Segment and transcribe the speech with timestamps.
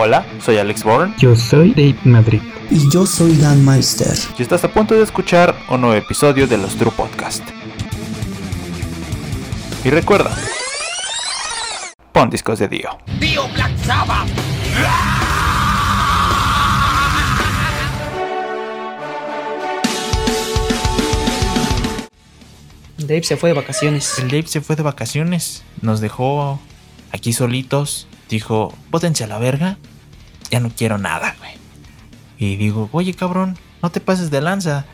[0.00, 1.12] Hola, soy Alex Bourne.
[1.18, 2.40] Yo soy Dave Madrid.
[2.70, 4.16] Y yo soy Dan Meister.
[4.38, 7.42] Y estás a punto de escuchar un nuevo episodio de los True Podcast.
[9.84, 10.30] Y recuerda,
[12.12, 12.96] pon discos de Dio.
[13.18, 14.28] Dio Black Sabbath.
[22.98, 24.16] Dave se fue de vacaciones.
[24.20, 26.60] El Dave se fue de vacaciones, nos dejó
[27.10, 29.78] aquí solitos, dijo, bótense a la verga,
[30.50, 31.52] ya no quiero nada, güey.
[32.38, 34.84] Y digo, oye cabrón, no te pases de lanza,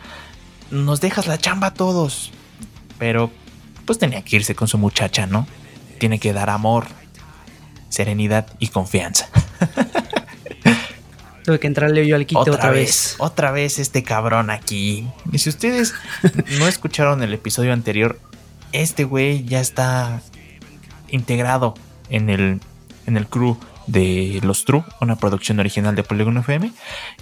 [0.71, 2.31] nos dejas la chamba a todos.
[2.99, 3.31] Pero,
[3.85, 5.47] pues tenía que irse con su muchacha, ¿no?
[5.99, 6.87] Tiene que dar amor,
[7.89, 9.29] serenidad y confianza.
[11.45, 13.17] Tuve que entrarle yo al quite otra, vez.
[13.19, 15.07] Otra vez este cabrón aquí.
[15.31, 15.93] Y si ustedes
[16.59, 18.19] no escucharon el episodio anterior,
[18.73, 20.23] este güey ya está
[21.09, 21.75] integrado
[22.09, 22.61] en el,
[23.07, 26.73] en el crew de Los True, una producción original de Polygon FM.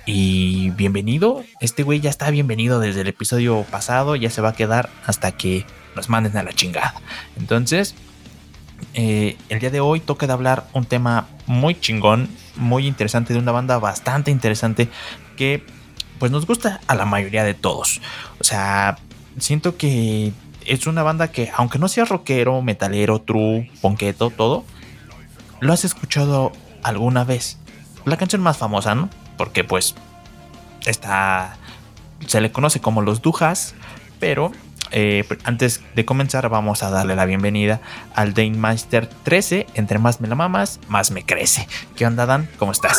[0.06, 4.54] Y bienvenido, este güey ya está bienvenido desde el episodio pasado, ya se va a
[4.54, 5.66] quedar hasta que
[5.96, 6.94] nos manden a la chingada.
[7.36, 7.94] Entonces,
[8.94, 13.38] eh, el día de hoy toca de hablar un tema muy chingón, muy interesante, de
[13.38, 14.88] una banda bastante interesante
[15.36, 15.64] que
[16.18, 18.00] pues nos gusta a la mayoría de todos.
[18.38, 18.98] O sea,
[19.38, 20.32] siento que
[20.64, 24.64] es una banda que aunque no sea rockero, metalero, true, ponqueto, todo,
[25.62, 27.56] lo has escuchado alguna vez.
[28.04, 29.08] La canción más famosa, ¿no?
[29.38, 29.94] Porque pues
[30.84, 31.56] está
[32.26, 33.74] se le conoce como los Dujas,
[34.18, 34.50] pero
[34.90, 37.80] eh, antes de comenzar vamos a darle la bienvenida
[38.14, 39.68] al Dane Master 13.
[39.74, 41.68] Entre más me la mamas, más me crece.
[41.94, 42.48] ¿Qué onda, Dan?
[42.58, 42.98] ¿Cómo estás?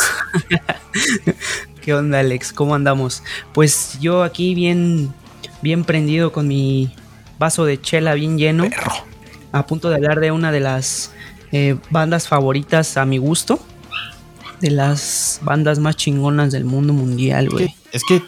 [1.82, 2.54] ¿Qué onda, Alex?
[2.54, 3.24] ¿Cómo andamos?
[3.54, 5.14] Pues yo aquí bien,
[5.62, 6.96] bien prendido con mi
[7.40, 8.70] vaso de chela bien lleno.
[8.70, 8.94] Perro.
[9.52, 11.14] A punto de hablar de una de las
[11.54, 13.60] eh, bandas favoritas a mi gusto.
[14.60, 17.74] De las bandas más chingonas del mundo mundial, güey.
[17.92, 18.22] Es que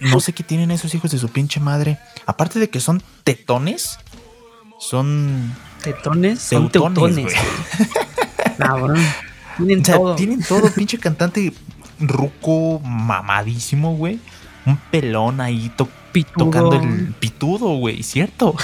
[0.00, 1.98] no sé qué tienen esos hijos de su pinche madre.
[2.26, 3.98] Aparte de que son tetones,
[4.78, 5.54] son.
[5.82, 6.40] ¿Tetones?
[6.40, 7.34] Son teutones, güey.
[8.58, 8.98] Cabrón.
[9.56, 10.14] Tienen O sea, todo.
[10.16, 11.52] tienen todo, pinche cantante
[11.98, 14.18] ruco mamadísimo, güey.
[14.66, 16.46] Un pelón ahí to- Pitudo.
[16.46, 18.56] tocando el pitudo, güey, ¿cierto?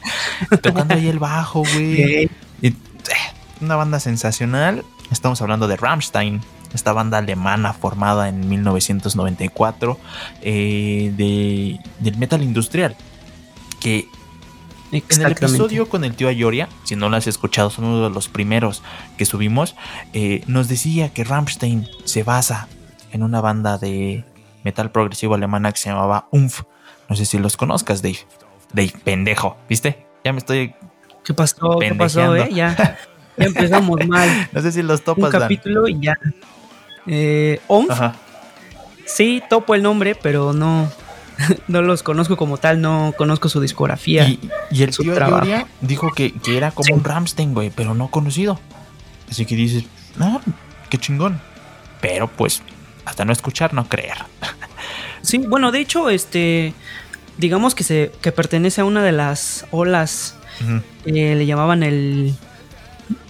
[0.62, 2.30] tocando ahí el bajo, güey.
[3.08, 3.12] Eh,
[3.60, 4.84] una banda sensacional.
[5.10, 6.40] Estamos hablando de Rammstein,
[6.74, 9.98] esta banda alemana formada en 1994
[10.42, 12.96] eh, de, del metal industrial.
[13.80, 14.08] Que
[14.92, 18.10] en el episodio con el tío Ayoria, si no lo has escuchado, son uno de
[18.10, 18.82] los primeros
[19.16, 19.74] que subimos,
[20.12, 22.68] eh, nos decía que Rammstein se basa
[23.12, 24.24] en una banda de
[24.64, 26.62] metal progresivo alemana que se llamaba Umf.
[27.08, 28.18] No sé si los conozcas, Dave.
[28.72, 30.06] Dave, pendejo, ¿viste?
[30.24, 30.74] Ya me estoy...
[31.26, 31.78] ¿Qué pasó?
[31.80, 32.48] ¿Qué pasó, eh?
[32.52, 32.74] Ya,
[33.36, 34.48] ya empezamos mal.
[34.52, 35.42] No sé si los Un topas, Dan.
[35.42, 36.14] capítulo y ya.
[37.06, 38.14] Eh, OMF, Ajá.
[39.04, 40.90] sí, topo el nombre, pero no,
[41.68, 44.28] no los conozco como tal, no conozco su discografía.
[44.28, 45.14] Y, y el su tío
[45.80, 46.92] dijo que, que era como Sí.
[46.92, 48.60] un Rammstein, güey, pero no conocido.
[49.28, 49.84] Así que dices,
[50.16, 50.40] no,
[50.88, 51.40] qué chingón.
[52.00, 52.62] Pero pues,
[53.04, 54.16] hasta no escuchar, no creer.
[55.22, 56.72] Sí, bueno, de hecho, este,
[57.36, 60.35] digamos que se que pertenece a una de las olas
[61.04, 62.34] Eh, le llamaban el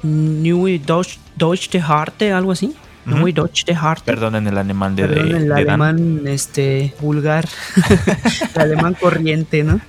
[0.02, 2.74] Neue Deutsch, Deutsche Harte, algo así.
[3.06, 3.16] Ujú.
[3.16, 4.04] Neue Deutsche Harte.
[4.04, 5.58] Perdonen el alemán de, Perdón, de- el de Dan.
[5.58, 7.48] alemán este vulgar,
[8.54, 9.80] el alemán corriente, ¿no?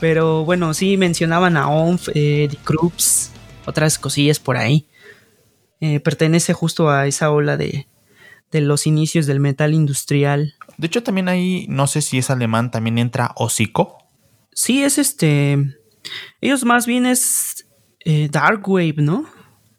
[0.00, 3.30] Pero bueno, sí mencionaban a OMF, eh, Die Krups,
[3.66, 4.86] otras cosillas por ahí.
[5.80, 7.86] Eh, pertenece justo a esa ola de,
[8.50, 10.54] de los inicios del metal industrial.
[10.76, 13.98] De hecho, también ahí, no sé si es alemán, también entra hocico.
[14.52, 15.58] Sí, es este.
[16.40, 17.66] Ellos más bien es
[18.00, 19.24] eh, Dark Wave, ¿no?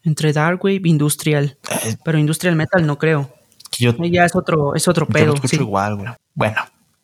[0.03, 1.57] Entre Dark Wave e Industrial.
[1.85, 3.33] Eh, Pero Industrial Metal no creo.
[3.77, 5.33] yo, Ya es otro, es otro yo lo pedo.
[5.35, 5.61] escucho sí.
[5.61, 6.09] igual, güey.
[6.33, 6.57] Bueno,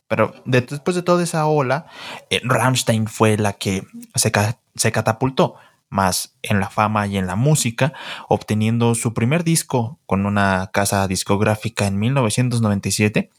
[0.07, 1.85] pero de- después de toda esa ola,
[2.29, 3.83] eh, Rammstein fue la que
[4.15, 5.55] se, ca- se catapultó
[5.89, 7.93] más en la fama y en la música,
[8.27, 13.29] obteniendo su primer disco con una casa discográfica en 1997,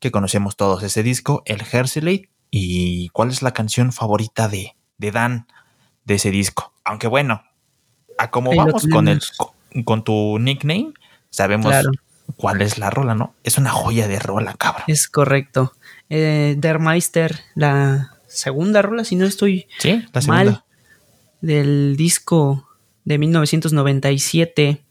[0.00, 2.28] que conocemos todos ese disco, el Herselate.
[2.50, 5.46] ¿Y cuál es la canción favorita de, de Dan
[6.06, 6.72] de ese disco?
[6.84, 7.42] Aunque bueno,
[8.18, 10.92] a como vamos con, el, con, con tu nickname,
[11.30, 11.90] sabemos Claro.
[12.36, 13.34] cuál es la rola, ¿no?
[13.44, 14.84] Es una joya de rola, cabrón.
[14.86, 15.74] Es correcto.
[16.08, 20.44] Eh, Der Meister, la segunda rola, si no estoy Sí, la segunda.
[20.44, 20.64] mal,
[21.40, 22.68] del disco
[23.04, 24.82] de 1997.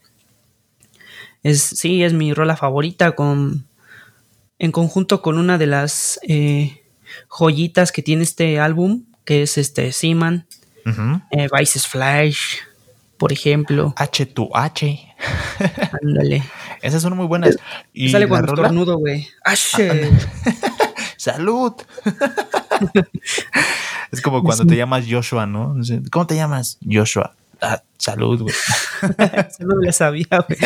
[1.42, 3.66] Es, sí, es mi rola favorita con,
[4.58, 6.82] en conjunto con una de las eh,
[7.28, 10.46] joyitas que tiene este álbum, que es este Seaman,
[11.30, 12.56] eh, Vices Flash.
[13.16, 13.94] por ejemplo.
[13.96, 15.14] H2H.
[16.02, 16.42] Ándale.
[16.80, 17.56] Esas son muy buenas.
[17.92, 19.28] Y Sale cuando estornudo, güey.
[19.44, 20.10] ¡Ashe!
[21.16, 21.74] ¡Salud!
[24.10, 25.76] es como cuando te llamas Joshua, ¿no?
[26.10, 26.78] ¿Cómo te llamas?
[26.84, 27.34] Joshua.
[27.60, 28.54] Ah, salud, güey.
[29.60, 30.58] No me la sabía, güey.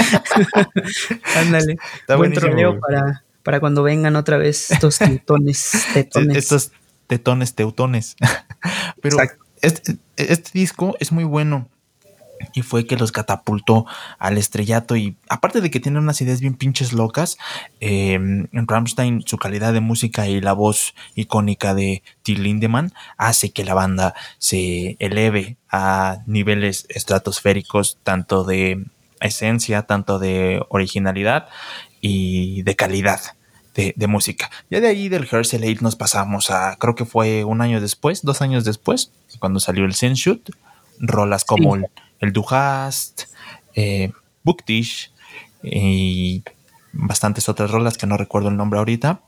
[1.36, 1.76] Ándale.
[2.00, 5.72] Está Buen troleo para, para cuando vengan otra vez estos tetones.
[5.92, 6.36] tetones.
[6.38, 6.72] Estos
[7.06, 8.16] tetones teutones.
[9.00, 9.18] Pero
[9.62, 11.68] este, este disco es muy bueno.
[12.52, 13.86] Y fue que los catapultó
[14.18, 14.94] al estrellato.
[14.94, 17.38] Y aparte de que tiene unas ideas bien pinches locas,
[17.80, 18.18] eh,
[18.52, 23.72] Rammstein, su calidad de música y la voz icónica de Till Lindemann hace que la
[23.72, 28.84] banda se eleve a niveles estratosféricos, tanto de
[29.20, 31.48] esencia, tanto de originalidad
[32.02, 33.20] y de calidad
[33.76, 34.50] de, de música.
[34.70, 38.22] Ya de ahí del Herschel 8 nos pasamos a, creo que fue un año después,
[38.22, 40.50] dos años después, cuando salió el Senshoot,
[40.98, 41.82] rolas como Sí.
[41.82, 43.24] el, el Du Hast,
[43.74, 44.10] eh,
[44.42, 45.12] Booktish
[45.62, 46.42] y
[46.92, 49.20] bastantes otras rolas que no recuerdo el nombre ahorita,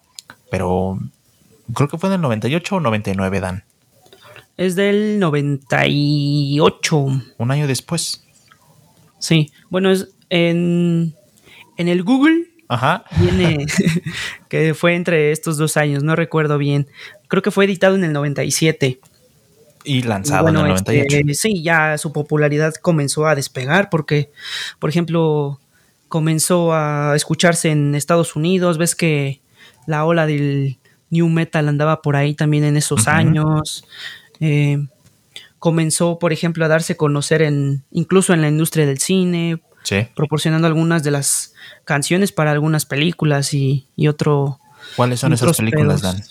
[0.50, 0.98] pero
[1.74, 3.64] creo que fue en el 98 o 99, Dan,
[4.56, 6.96] Es del 98.
[7.38, 8.24] un año después.
[9.18, 9.50] Sí.
[9.70, 11.14] Bueno, es en,
[11.76, 13.04] en el Google Ajá.
[13.18, 13.66] viene
[14.48, 16.88] que fue entre estos dos años, no recuerdo bien.
[17.28, 19.00] Creo que fue editado en el 97.
[19.84, 21.16] Y lanzado bueno, en el 98.
[21.16, 24.30] este, sí, ya su popularidad comenzó a despegar porque,
[24.78, 25.60] por ejemplo,
[26.08, 28.78] comenzó a escucharse en Estados Unidos.
[28.78, 29.40] Ves que
[29.86, 30.78] la ola del
[31.10, 33.84] new metal andaba por ahí también en esos años.
[34.40, 34.78] Eh,
[35.58, 40.06] comenzó, por ejemplo, a darse a conocer en incluso en la industria del cine, Sí.
[40.14, 41.54] proporcionando algunas de las
[41.84, 44.60] canciones para algunas películas y, y otro.
[44.96, 46.02] ¿Cuáles son esas películas, pedos.
[46.02, 46.24] Dan?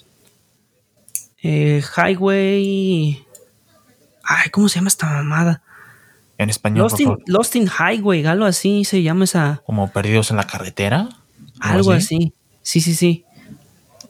[1.44, 3.25] eh, Highway.
[4.23, 5.61] Ay, ¿cómo se llama esta mamada?
[6.38, 7.23] En español, Lost por in, favor.
[7.27, 9.61] Lost in Highway, algo así se llama esa.
[9.65, 11.09] Como Perdidos en la Carretera.
[11.59, 12.33] Algo así.
[12.61, 13.25] Sí, sí, sí.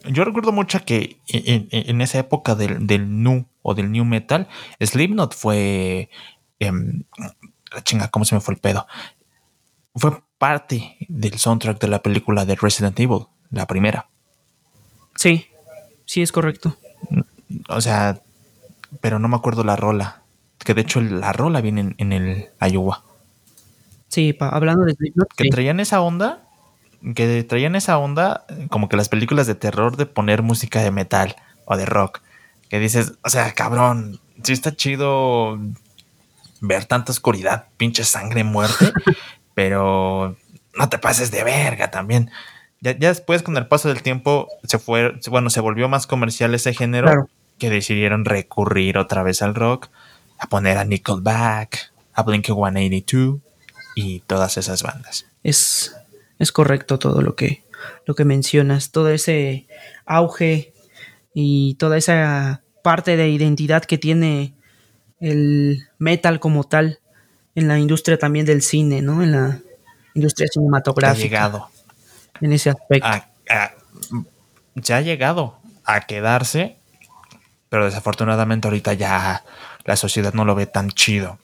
[0.10, 4.04] Yo recuerdo mucho que en, en- en esa época del, del nu o del new
[4.06, 4.48] metal,
[4.82, 6.10] Slipknot fue.
[6.60, 7.04] em,
[7.74, 8.88] la chinga, ¿cómo se me fue el pedo?
[9.98, 14.08] Fue parte del soundtrack de la película de Resident Evil, la primera.
[15.16, 15.48] Sí,
[16.06, 16.78] sí, es correcto.
[17.70, 18.22] O sea,
[19.02, 20.22] pero no me acuerdo la rola.
[20.60, 23.04] Que de hecho la rola viene en, en el Iowa.
[24.10, 25.50] Sí, pa- hablando de Slipknot, Que sí.
[25.50, 26.44] traían esa onda.
[27.16, 31.36] Que traían esa onda como que las películas de terror de poner música de metal
[31.66, 32.22] o de rock.
[32.70, 35.58] Que dices, o sea, cabrón, sí está chido
[36.60, 38.92] ver tanta oscuridad, pinche sangre, muerte,
[39.58, 40.38] pero
[40.76, 42.30] no te pases de verga también.
[42.80, 46.54] Ya, ya después, con el paso del tiempo, se fue, bueno, se volvió más comercial
[46.54, 47.30] ese género Claro.
[47.58, 49.90] que decidieron recurrir otra vez al rock,
[50.38, 53.40] a poner a Nickelback, a Blink 182
[53.96, 55.26] y todas esas bandas.
[55.42, 55.96] es,
[56.38, 57.64] es correcto todo lo que,
[58.06, 58.92] lo que mencionas.
[58.92, 59.66] Todo ese
[60.06, 60.72] auge
[61.34, 64.54] y toda esa parte de identidad que tiene
[65.20, 67.00] el metal como tal
[67.58, 69.24] en la industria también del cine, ¿no?
[69.24, 69.60] En la
[70.14, 71.24] industria Ha cinematográfica.
[71.24, 71.70] llegado
[72.40, 73.08] En ese aspecto.
[73.08, 73.74] a, a-
[74.84, 76.78] se ha llegado a quedarse,
[77.70, 79.44] pero desafortunadamente ahorita ya
[79.86, 81.40] la sociedad no lo ve tan chido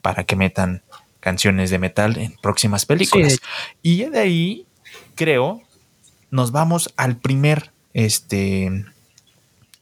[0.00, 0.82] para que metan
[1.20, 3.32] canciones de metal en próximas películas.
[3.34, 3.38] Sí.
[3.82, 4.66] Y ya de ahí,
[5.16, 5.60] creo,
[6.30, 8.86] nos vamos al primer este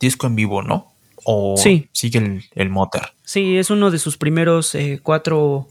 [0.01, 0.93] disco en vivo, ¿no?
[1.29, 1.89] O Sí.
[1.93, 3.03] sigue el, el Motor.
[3.25, 5.67] Sí, es uno de sus primeros eh, cuatro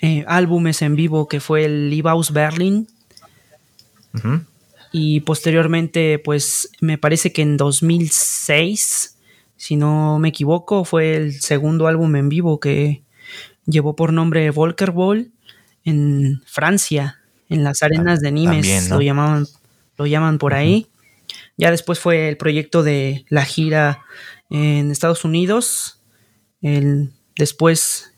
[0.00, 2.88] eh, álbumes en vivo que fue el Liebhaus Berlin
[4.92, 9.18] y posteriormente pues me parece que en 2006
[9.56, 13.02] si no me equivoco fue el segundo álbum en vivo que
[13.66, 15.32] llevó por nombre Volker Ball
[15.84, 17.18] en Francia
[17.48, 18.96] en las arenas de Nimes También, ¿no?
[18.96, 19.46] lo llamaban
[19.98, 20.86] lo llaman por ahí
[21.56, 24.04] ya después fue el proyecto de la gira
[24.50, 26.00] en Estados Unidos
[26.62, 28.12] el- después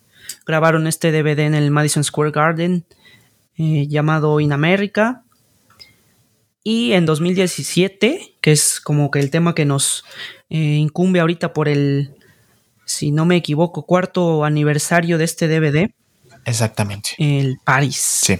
[0.47, 2.85] grabaron este DVD en el Madison Square Garden
[3.59, 5.23] eh, llamado In America.
[6.63, 10.05] Y en 2017, que es como que el tema que nos
[10.51, 12.15] eh, incumbe ahorita por el,
[12.85, 15.91] si no me equivoco, cuarto aniversario de este DVD,
[16.45, 17.11] Exactamente.
[17.19, 17.97] el Paris.
[17.97, 18.39] Sí.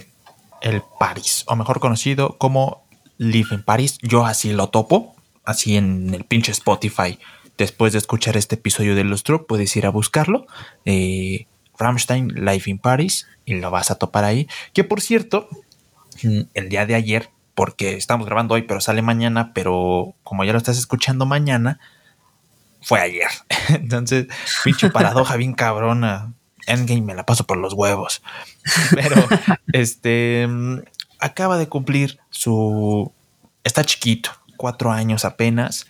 [0.61, 2.85] El Paris, o mejor conocido como
[3.17, 3.97] Live in Paris.
[4.01, 5.15] Yo así lo topo,
[5.45, 7.17] así en el pinche Spotify.
[7.57, 10.45] Después de escuchar este episodio de Los True, puedes ir a buscarlo.
[10.85, 11.47] Eh,
[11.77, 14.47] Rammstein Live in Paris y lo vas a topar ahí.
[14.73, 15.47] Que por cierto,
[16.23, 20.51] mm, el día de ayer, porque estamos grabando hoy, pero sale mañana, pero como ya
[20.51, 21.79] lo estás escuchando mañana,
[22.81, 23.29] fue ayer.
[23.69, 24.27] Entonces,
[24.63, 26.33] pinche paradoja bien cabrona.
[26.67, 28.21] Endgame me la paso por los huevos.
[28.91, 29.15] Pero
[29.73, 30.79] este mm,
[31.19, 33.11] acaba de cumplir su.
[33.63, 35.87] Está chiquito, cuatro años apenas.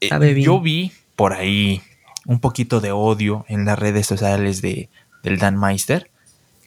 [0.00, 0.42] Eh.
[0.42, 1.82] Yo vi por ahí
[2.26, 4.88] un poquito de odio en las redes sociales de,
[5.22, 6.10] del Dan Meister,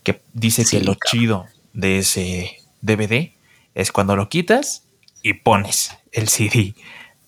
[0.04, 3.32] que dice Sí, que lo chido de ese DVD
[3.76, 4.84] es cuando lo quitas
[5.22, 6.76] y pones el CD.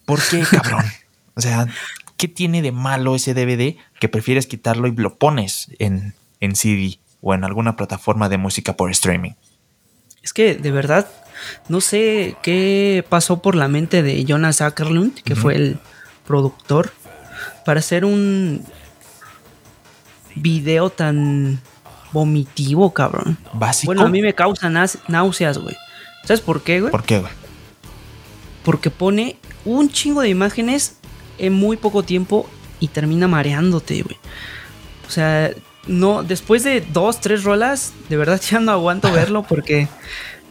[0.06, 0.86] ¿Por qué, cabrón?
[1.36, 1.68] o sea,
[2.18, 7.00] ¿qué tiene de malo ese DVD que prefieres quitarlo y lo pones en, en CD
[7.22, 9.34] o en alguna plataforma de música por streaming?
[10.24, 11.08] Es que de verdad
[11.68, 15.80] no sé qué pasó por la mente de Jonas Ackerlund, que fue el
[16.26, 16.92] productor,
[17.66, 18.64] para hacer un
[20.36, 21.60] video tan
[22.12, 23.38] vomitivo, cabrón.
[23.54, 23.88] Básico.
[23.88, 24.70] Bueno, a mí me causa
[25.08, 25.76] náuseas, güey.
[26.24, 26.92] ¿Sabes por qué, güey?
[26.92, 27.32] ¿Por qué, güey?
[28.64, 30.98] Porque pone un chingo de imágenes
[31.38, 32.50] en muy poco tiempo
[32.80, 34.18] y termina mareándote, güey.
[35.08, 35.52] O sea,
[35.88, 39.88] no, después de dos, tres rolas, de verdad ya no aguanto verlo porque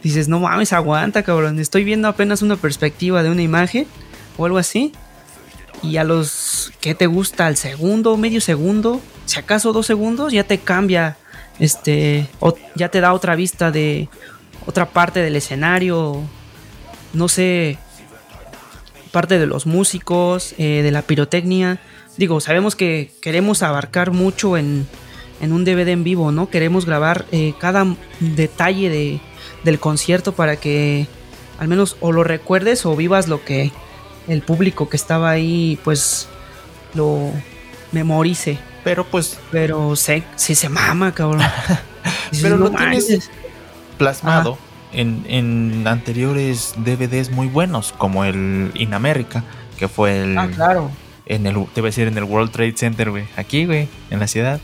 [0.03, 1.59] dices, no mames, aguanta, cabrón.
[1.59, 3.87] Estoy viendo apenas una perspectiva de una imagen
[4.37, 4.91] o algo así.
[5.83, 10.45] Y a los que te gusta, al segundo, medio segundo, si acaso dos segundos, ya
[10.45, 11.17] te cambia,
[11.59, 12.27] este,
[12.75, 14.09] ya te da otra vista de
[14.65, 16.21] otra parte del escenario,
[17.13, 17.77] no sé,
[19.11, 21.79] parte de los músicos, eh, de la pirotecnia.
[22.17, 24.87] Digo, sabemos que queremos abarcar mucho en,
[25.41, 26.49] en un DVD en vivo, ¿no?
[26.49, 27.85] Queremos grabar eh, cada
[28.19, 29.19] detalle de,
[29.63, 31.07] del concierto para que
[31.59, 33.71] al menos o lo recuerdes o vivas lo que
[34.27, 36.27] el público que estaba ahí, pues,
[36.93, 37.31] lo
[37.91, 38.57] memorice.
[38.83, 41.41] Pero pues Pero sé, sí se mama, cabrón.
[42.31, 43.31] Dices, Pero "No lo tienes- manches".
[43.97, 44.57] plasmado
[44.91, 49.43] en, en anteriores DVDs muy buenos, como el In America,
[49.77, 50.37] que fue el.
[50.37, 50.91] Ah, claro.
[51.25, 53.23] En el, te voy a decir, en el World Trade Center, güey.
[53.37, 54.59] Aquí, güey, en la ciudad.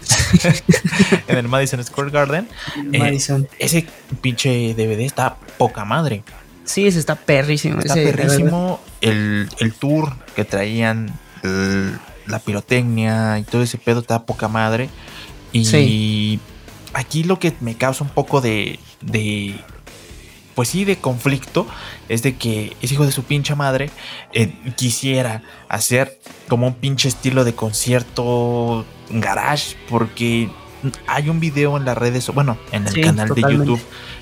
[1.29, 2.49] en el Madison Square Garden.
[2.91, 3.47] Eh, Madison.
[3.59, 3.87] ese
[4.21, 6.21] pinche DVD está poca madre.
[6.69, 7.79] Sí, ese está perrísimo.
[7.79, 11.97] Está perrísimo el, el tour que traían, el-
[12.27, 14.87] la pirotecnia y todo ese pedo está poca madre.
[15.51, 16.39] Y Sí.
[16.93, 19.55] aquí lo que me causa un poco de, de,
[20.53, 21.65] pues sí, de conflicto
[22.07, 23.89] es de que ese hijo de su pinche madre
[24.33, 30.49] eh, quisiera hacer como un pinche estilo de concierto garage porque
[31.07, 33.57] hay un video en las redes, bueno, en el Sí, canal totalmente.
[33.63, 33.81] de YouTube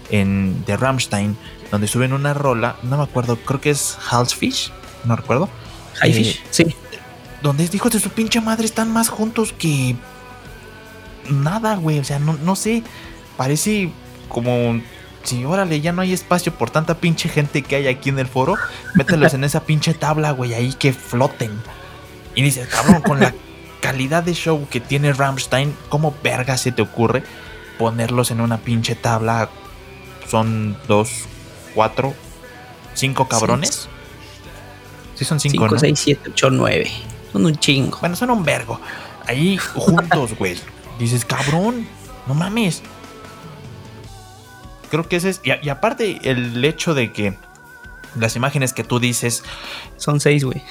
[0.10, 1.36] en, de Rammstein
[1.72, 4.72] donde suben una rola, no me acuerdo, creo que es Halsfish,
[5.06, 5.50] no recuerdo,
[6.04, 6.76] Highfish, Eh, sí.
[7.42, 9.96] donde es hijos de su pinche madre están más juntos que
[11.30, 12.84] nada, güey, o sea, no, no sé,
[13.36, 13.92] parece
[14.30, 14.82] como
[15.24, 18.28] si órale, ya no hay espacio por tanta pinche gente que hay aquí en el
[18.28, 18.56] foro,
[18.96, 21.52] mételos en esa pinche tabla, güey, ahí que floten.
[22.34, 23.34] Y dices, cabrón, con la
[23.82, 27.24] calidad de show que tiene Rammstein, ¿cómo verga se te ocurre
[27.78, 29.50] ponerlos en una pinche tabla?
[30.30, 31.26] Son dos,
[31.78, 32.16] cuatro,
[32.96, 33.88] cinco cabrones.
[35.14, 35.80] Sí, son cinco, 5, ¿no?
[35.80, 36.92] 6, 7, 8, 9.
[37.32, 38.00] Son un chingo.
[38.00, 38.82] Bueno, son un vergo.
[39.28, 40.58] Ahí juntos, güey.
[40.98, 41.88] Dices, cabrón,
[42.26, 42.82] no mames.
[44.90, 45.42] Creo que ese es.
[45.44, 47.38] Y, aparte, el hecho de que
[48.16, 49.44] las imágenes que tú dices.
[49.98, 50.64] Son 6, güey.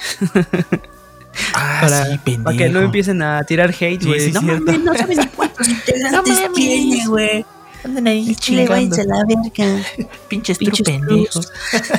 [1.53, 2.43] Ah, Para, sí, pendejo.
[2.43, 4.19] para que no empiecen a tirar hate, güey.
[4.19, 7.45] sí, no mames, no sabes ni cuántos integrantes tiene, güey.
[7.87, 9.83] Anden ahí a la verga.
[10.27, 11.51] Pinches, Pinches pendejos.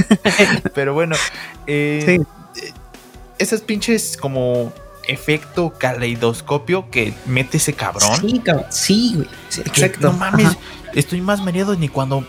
[0.75, 1.16] Pero bueno,
[1.66, 2.62] eh, Sí.
[2.62, 2.73] eh,
[3.38, 4.73] esas pinches como
[5.07, 8.21] efecto caleidoscopio que mete ese cabrón.
[8.21, 8.66] Sí, cabrón.
[8.71, 9.28] Sí, güey.
[9.49, 10.09] Sí, exacto.
[10.09, 10.59] No mames, Ajá.
[10.95, 12.25] estoy más mareado ni cuando.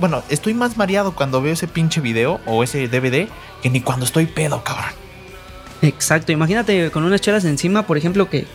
[0.00, 3.28] Bueno, estoy más mareado cuando veo ese pinche video o ese DVD
[3.62, 4.92] que ni cuando estoy pedo, cabrón.
[5.82, 6.30] Exacto.
[6.32, 8.46] Imagínate con unas chelas encima, por ejemplo, que.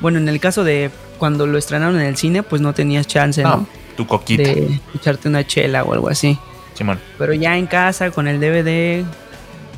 [0.00, 3.42] Bueno, en el caso de cuando lo estrenaron en el cine, pues no tenías chance,
[3.42, 3.66] No, ¿no?
[3.96, 6.38] tu coquita, De echarte una chela o algo así.
[6.74, 6.98] Simón.
[7.18, 9.04] Pero ya en casa, con el DVD,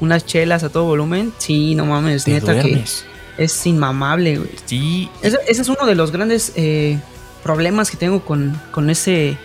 [0.00, 3.06] unas chelas a todo volumen, sí, no mames, Te neta duermes.
[3.36, 4.50] que es inmamable, güey.
[4.66, 6.98] Sí, Ese, ese es uno de los grandes eh,
[7.42, 9.36] problemas que tengo con, con ese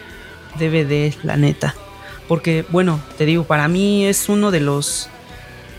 [0.59, 1.73] DVD, la neta.
[2.27, 5.09] Porque, bueno, te digo, para mí es uno de los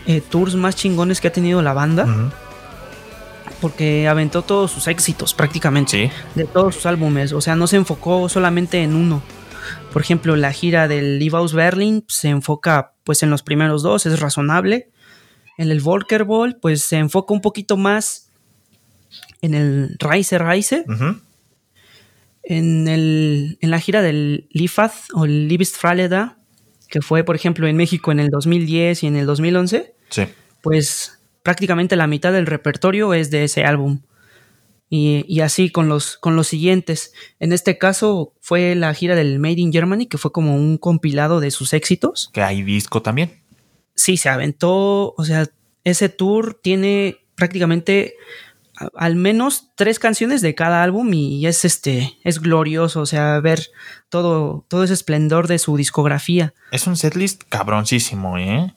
[0.07, 2.07] eh, tours más chingones que ha tenido la banda.
[3.61, 6.11] Porque aventó todos sus éxitos prácticamente.
[6.11, 7.33] sí, De todos sus álbumes.
[7.33, 9.21] O sea, no se enfocó solamente en uno.
[9.91, 14.19] Por ejemplo, la gira del Livaus Berlin se enfoca pues en los primeros dos, es
[14.19, 14.89] razonable.
[15.57, 18.29] En el Volker Ball pues se enfoca un poquito más
[19.41, 20.37] en el Reise.
[20.87, 21.19] ujú,
[22.43, 26.37] En, el, en la gira del Lifath o el Liebesfraleda,
[26.89, 30.23] que fue por ejemplo en México en el 2010 y en el 2011, sí.
[30.61, 31.16] pues
[31.47, 34.01] prácticamente la mitad del repertorio es de ese álbum.
[34.89, 37.13] Y, y así con los, con los siguientes.
[37.39, 41.39] En este caso fue la gira del Made in Germany, que fue como un compilado
[41.39, 42.29] de sus éxitos.
[42.33, 43.31] Que hay disco también.
[43.95, 45.47] Sí, se aventó, o sea,
[45.85, 48.15] ese tour tiene prácticamente
[48.75, 53.39] a- al menos tres canciones de cada álbum y es este es glorioso, o sea,
[53.39, 53.67] ver
[54.09, 56.53] todo todo ese esplendor de su discografía.
[56.73, 58.73] Es un setlist cabroncísimo, ¿eh?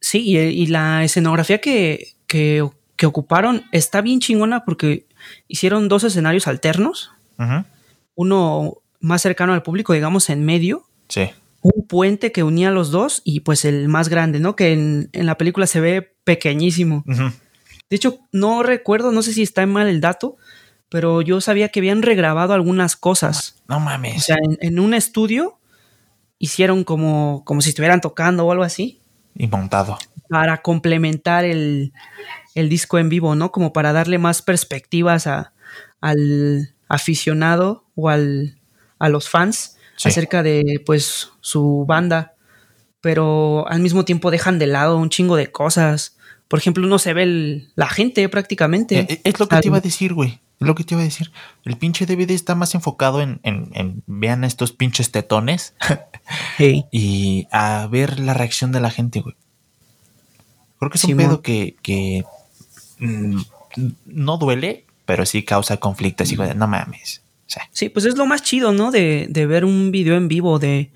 [0.00, 5.06] Sí, y, y la escenografía que, que, que ocuparon está bien chingona porque
[5.48, 7.10] hicieron dos escenarios alternos,
[8.14, 11.30] uno más cercano al público, digamos, en medio, Sí.
[11.62, 14.56] un puente que unía a los dos y pues el más grande, ¿no?
[14.56, 17.04] Que en, en la película se ve pequeñísimo.
[17.06, 17.24] Ujú.
[17.90, 20.36] De hecho, no recuerdo, no sé si está mal el dato,
[20.88, 23.56] pero yo sabía que habían regrabado algunas cosas.
[23.68, 24.24] No O mames.
[24.24, 25.58] sea, en, en un estudio
[26.38, 29.00] hicieron como, como si estuvieran tocando o algo así
[29.36, 29.98] y montado.
[30.28, 31.92] Para complementar el,
[32.54, 33.52] el disco en vivo, ¿no?
[33.52, 35.52] Como para darle más perspectivas a-
[36.00, 38.58] al aficionado o al,
[38.98, 40.08] a los fans Sí.
[40.08, 42.34] acerca de pues su banda,
[43.00, 46.16] pero al mismo tiempo dejan de lado un chingo de cosas.
[46.48, 48.98] Por ejemplo, no se ve el- la gente prácticamente.
[49.08, 50.40] Eh, Es lo que te iba a decir, güey.
[50.60, 51.30] Es lo que te iba a decir.
[51.64, 55.74] El pinche DVD está más enfocado en, en- en vean estos pinches tetones
[56.58, 59.36] y a ver la reacción de la gente, güey.
[60.78, 62.24] Creo que es un pedo que, que
[62.98, 63.40] mm,
[64.06, 66.22] no duele, pero sí causa conflicto.
[66.22, 67.22] Así, güey, no mames.
[67.46, 68.90] O sea, Sí, pues es lo más chido, ¿no?
[68.90, 70.90] De, de ver un video en vivo de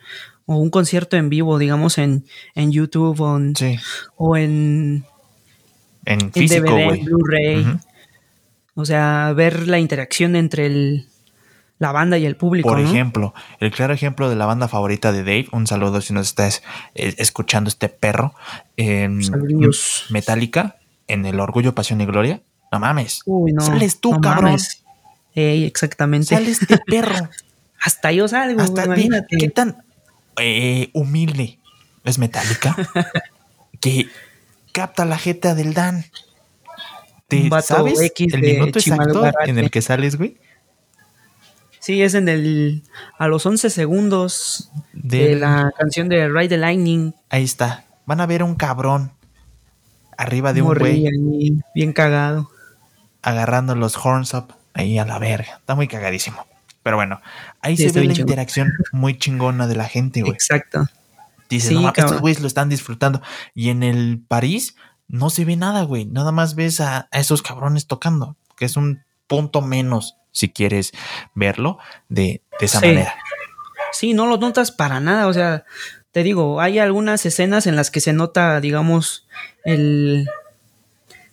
[0.46, 3.76] o un concierto en vivo, digamos, en, en YouTube o en, sí.
[4.16, 5.04] o en,
[6.06, 7.78] En en físico, DVD, en Blu-ray.
[8.74, 11.06] O sea, ver la interacción entre el,
[11.78, 12.68] la banda y el público.
[12.68, 12.88] Por ¿no?
[12.88, 16.62] ejemplo, el claro ejemplo de la banda favorita de Dave, un saludo si nos estás
[16.94, 18.34] eh, escuchando este perro,
[18.76, 19.20] en.
[20.10, 22.40] Metallica, en el Orgullo, Pasión y Gloria.
[22.72, 23.22] No mames.
[23.24, 23.62] Uy, no.
[23.62, 24.44] Sales tú, no cabrón.
[24.44, 24.84] mames.
[25.34, 26.26] Ey, exactamente.
[26.26, 27.28] Sales de perro.
[27.80, 29.36] Hasta yo salgo, Hasta imagínate.
[29.36, 29.82] ¿Qué tan
[30.40, 31.58] eh, humilde
[32.04, 32.76] es Metallica?
[33.80, 34.08] que
[34.72, 36.04] capta la jeta del Dan.
[37.28, 40.38] ¿Te sabes X el minuto exacto en el que sales, güey?
[41.88, 42.82] Sí, es en el.
[43.18, 47.14] A los 11 segundos de la canción de Ride the Lightning.
[47.30, 47.86] Ahí está.
[48.04, 49.10] Van a ver a un cabrón
[50.18, 52.50] arriba de un morrí güey ahí, bien cagado.
[53.22, 55.56] agarrando los horns up ahí a la verga.
[55.60, 56.46] Está muy cagadísimo.
[56.82, 57.22] Pero bueno,
[57.62, 58.28] ahí Sí, se ve la chingón.
[58.28, 60.34] interacción muy chingona de la gente, güey.
[60.34, 60.84] Exacto.
[61.48, 63.22] Dices, Sí, no, estos güeyes lo están disfrutando.
[63.54, 66.04] Y en el París no se ve nada, güey.
[66.04, 70.92] Nada más ves a, a esos cabrones tocando, que es un punto menos, si quieres
[71.34, 72.86] verlo, de, de esa Sí.
[72.86, 73.14] manera.
[73.92, 75.26] Sí, no lo notas para nada.
[75.26, 75.64] O sea,
[76.12, 79.26] te digo, hay algunas escenas en las que se nota, digamos,
[79.64, 80.28] el,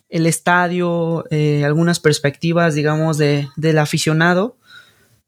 [0.10, 4.58] el estadio, eh, algunas perspectivas, digamos, de, del aficionado,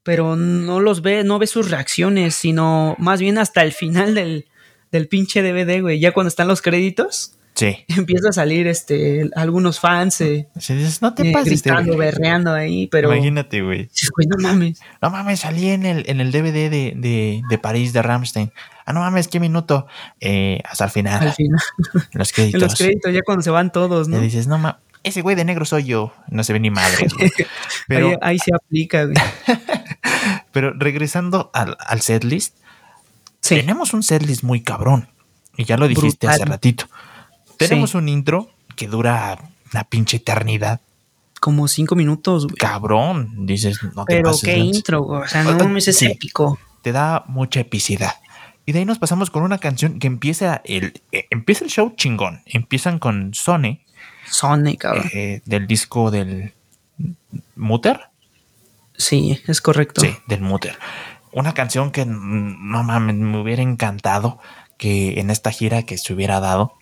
[0.02, 4.46] pero no los ve, no ve sus reacciones, sino más bien hasta el final del,
[4.90, 6.00] del pinche DVD, güey.
[6.00, 7.76] Ya cuando están los créditos, Sí.
[7.88, 12.18] empieza a salir este algunos fans eh, dices, no te eh, pases, gritando, verga".
[12.18, 13.90] berreando ahí, pero Imagínate, güey.
[14.28, 14.80] no mames.
[15.02, 18.52] No mames, salí en el, en el DVD de, de, de París de Ramstein.
[18.86, 19.88] Ah, no mames, qué minuto.
[20.20, 21.20] Eh, hasta el final.
[21.20, 21.60] Al final,
[22.12, 22.62] en los en créditos.
[22.62, 24.20] los créditos, ya cuando se van todos, ¿no?
[24.20, 26.12] dices, no mames, ese güey de negro soy yo.
[26.28, 27.08] No se ve ni madre.
[27.88, 29.16] Pero, ahí, ahí se aplica, güey.
[30.52, 32.54] pero regresando al, al setlist,
[33.40, 35.08] Sí, tenemos un setlist muy cabrón.
[35.56, 36.42] Y ya lo dijiste Brutal.
[36.42, 36.88] hace ratito.
[37.58, 37.96] Tenemos Sí.
[37.98, 39.38] un intro que dura
[39.72, 40.80] una pinche eternidad.
[41.40, 42.56] como cinco minutos, güey.
[42.56, 43.46] Cabrón.
[43.46, 44.76] Dices, no te Pero pases qué lanza.
[44.76, 45.22] intro, güey.
[45.22, 46.06] O sea, no mames, es sí.
[46.06, 46.58] épico.
[46.82, 48.14] Te da mucha epicidad.
[48.66, 51.94] Y de ahí nos pasamos con una canción que empieza el, eh, empieza el show
[51.96, 52.42] chingón.
[52.46, 53.84] Empiezan con Sone,
[54.28, 55.08] Sonic, cabrón.
[55.14, 56.54] eh, del disco del
[57.54, 58.00] Mutter.
[58.96, 60.00] Sí, es correcto.
[60.00, 60.76] Sí, del Mutter.
[61.30, 64.40] Una canción que mm, no mames, me hubiera encantado
[64.76, 66.74] que en esta gira que se hubiera dado,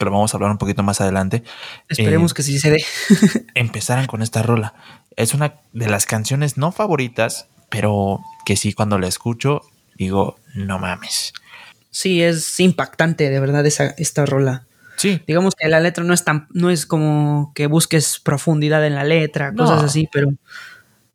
[0.00, 1.44] pero vamos a hablar un poquito más adelante,
[1.88, 2.82] Esperemos eh, que sí se dé.
[3.54, 4.74] empezaran con esta rola.
[5.14, 9.60] Es una de las canciones no favoritas, pero que sí cuando la escucho
[9.96, 11.34] digo, no mames.
[11.90, 14.66] Sí, es impactante, de verdad, esa, esta rola.
[14.96, 18.94] Sí, Digamos que la letra no es tan, no es como que busques profundidad en
[18.94, 19.64] la letra, No.
[19.64, 20.28] cosas así, pero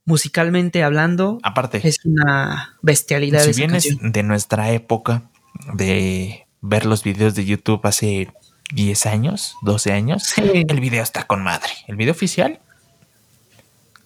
[0.05, 4.11] musicalmente hablando, aparte, es una bestialidad si esa vienes canción.
[4.11, 5.23] de nuestra época
[5.73, 8.29] de ver los videos de YouTube hace
[8.73, 10.65] 10 años, 12 años, Sí.
[10.67, 11.69] el video está con madre.
[11.87, 12.59] El video oficial,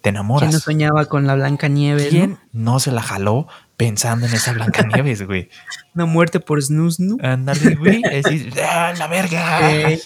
[0.02, 0.54] te ¿Quién enamoras.
[0.54, 2.08] no soñaba con la Blanca Nieve?
[2.10, 5.50] ¿Quién no se la jaló pensando en esa Blanca Nieves, güey?
[5.96, 7.18] Una muerte por snooze, ¿no?
[7.22, 8.02] Ándale, güey.
[8.12, 9.72] Es decir, ¡ah, la verga!
[9.72, 10.02] Eh,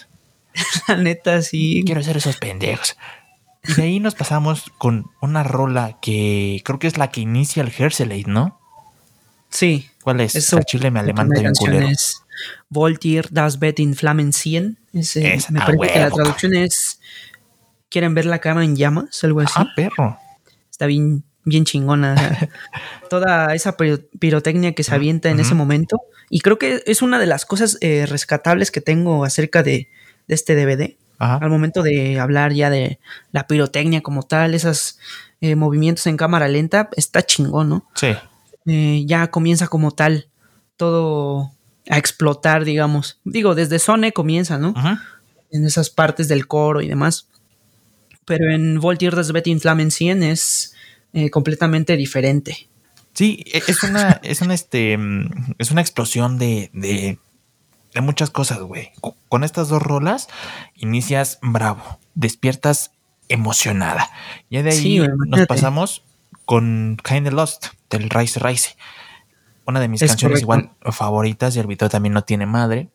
[0.88, 1.82] la neta, sí.
[1.86, 2.96] Quiero ser esos pendejos.
[3.66, 7.62] Y de ahí nos pasamos con una rola que creo que es la que inicia
[7.62, 8.60] el Herselate, ¿no?
[9.48, 9.88] Sí.
[10.02, 10.34] ¿Cuál es?
[10.34, 11.88] Eso, El chile me primera bien canción culero.
[11.88, 12.22] es
[12.68, 14.78] Voltier das Bet in Flammen ziehen.
[14.92, 17.00] Ese- Esa, me parece que la traducción es
[17.90, 19.22] ¿Quieren ver la cama en llamas?
[19.22, 19.52] Algo así.
[19.56, 20.18] Ah, perro.
[20.70, 22.14] Está bien, bien chingona.
[23.10, 26.00] Toda esa piro- pirotecnia que se avienta en ese momento.
[26.28, 29.88] Y creo que es una de las cosas eh, rescatables que tengo acerca de,
[30.26, 30.96] de este DVD.
[31.20, 31.36] Ajá.
[31.36, 32.98] Al momento de hablar ya de
[33.30, 34.98] la pirotecnia como tal, esos
[35.40, 37.88] eh, movimientos en cámara lenta, está chingón, ¿no?
[37.94, 38.08] Sí.
[38.66, 40.26] eh, ya comienza como tal
[40.76, 41.52] todo
[41.88, 43.18] a explotar, digamos.
[43.24, 44.70] Digo, desde Sone comienza, ¿no?
[44.70, 44.98] Ujú.
[45.52, 47.28] En esas partes del coro y demás.
[48.24, 50.74] Pero en Voltier das Betty Flammen 100 es
[51.12, 52.68] eh, completamente diferente.
[53.12, 57.18] Sí, e- es una, es una, este, mm, es una explosión de, de,
[57.94, 58.90] de muchas cosas, güey.
[59.00, 60.28] Co- Con estas dos rolas
[60.74, 62.90] inicias bravo, despiertas
[63.28, 64.10] emocionada.
[64.50, 66.02] Ya de ahí Sí, nos pasamos
[66.46, 68.76] con Kinda Lost del Rise Rise.
[69.66, 70.70] Una de mis Es canciones correcto.
[70.82, 72.88] igual favoritas y el video también no tiene madre.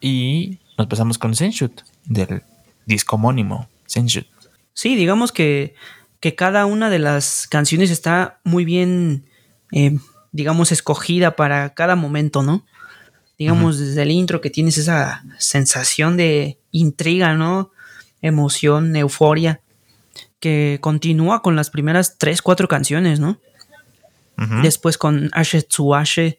[0.00, 2.42] Y nos pasamos con Senshut del
[2.86, 4.26] disco homónimo, Senshut.
[4.74, 5.74] Sí, digamos que,
[6.20, 9.26] que cada una de las canciones está muy bien,
[9.72, 9.98] eh,
[10.32, 12.64] digamos, escogida para cada momento, ¿no?
[13.38, 17.72] Digamos, desde el intro que tienes esa sensación de intriga, ¿no?
[18.20, 19.60] Emoción, euforia,
[20.38, 23.38] que continúa con las primeras tres, cuatro canciones, ¿no?
[24.62, 26.38] Después con Ashe to Ashe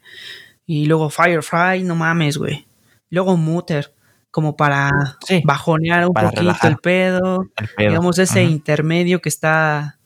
[0.65, 2.65] y luego Firefly, no mames, güey.
[3.09, 3.93] Luego Mutter,
[4.31, 4.89] como para
[5.27, 6.71] Sí, bajonear un para poquito relajar.
[6.71, 7.89] el pedo El pedo.
[7.89, 9.97] digamos, ese intermedio que está,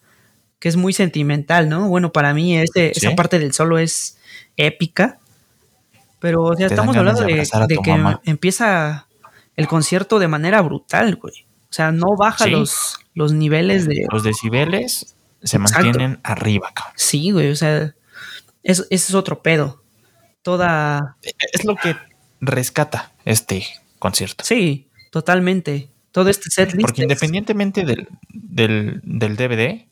[0.60, 1.88] que es muy sentimental, ¿no?
[1.88, 3.06] Bueno, para mí ese, Sí.
[3.06, 4.18] esa parte del solo es
[4.58, 5.20] épica,
[6.20, 8.22] pero o sea, Te estamos hablando de que mamá.
[8.26, 9.08] empieza
[9.56, 11.46] el concierto de manera brutal, güey.
[11.70, 12.52] O sea, no baja Sí.
[12.52, 14.06] los, los niveles de...
[14.12, 15.84] Los decibeles se Exacto.
[15.86, 16.94] mantienen arriba, cabrón.
[16.98, 17.94] Sí, güey, o sea,
[18.64, 19.84] es- ese es otro pedo.
[20.42, 21.18] Toda...
[21.54, 21.96] Es lo que
[22.40, 23.66] rescata este
[24.00, 24.44] concierto.
[24.46, 25.90] Sí, totalmente.
[26.12, 29.88] Todo este setlist Porque independientemente del, del, del DVD,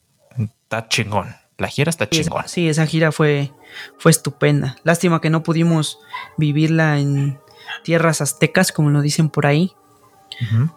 [0.64, 1.36] está chingón.
[1.58, 2.44] La gira está Sí, chingón.
[2.48, 3.52] Sí, esa gira fue,
[3.98, 4.78] fue estupenda.
[4.84, 6.00] Lástima que no pudimos
[6.38, 7.40] vivirla en
[7.84, 9.74] tierras aztecas, como lo dicen por ahí.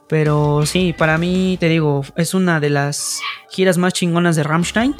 [0.08, 3.18] Pero sí, para mí, te digo, es una de las
[3.50, 4.94] giras más chingonas de Rammstein.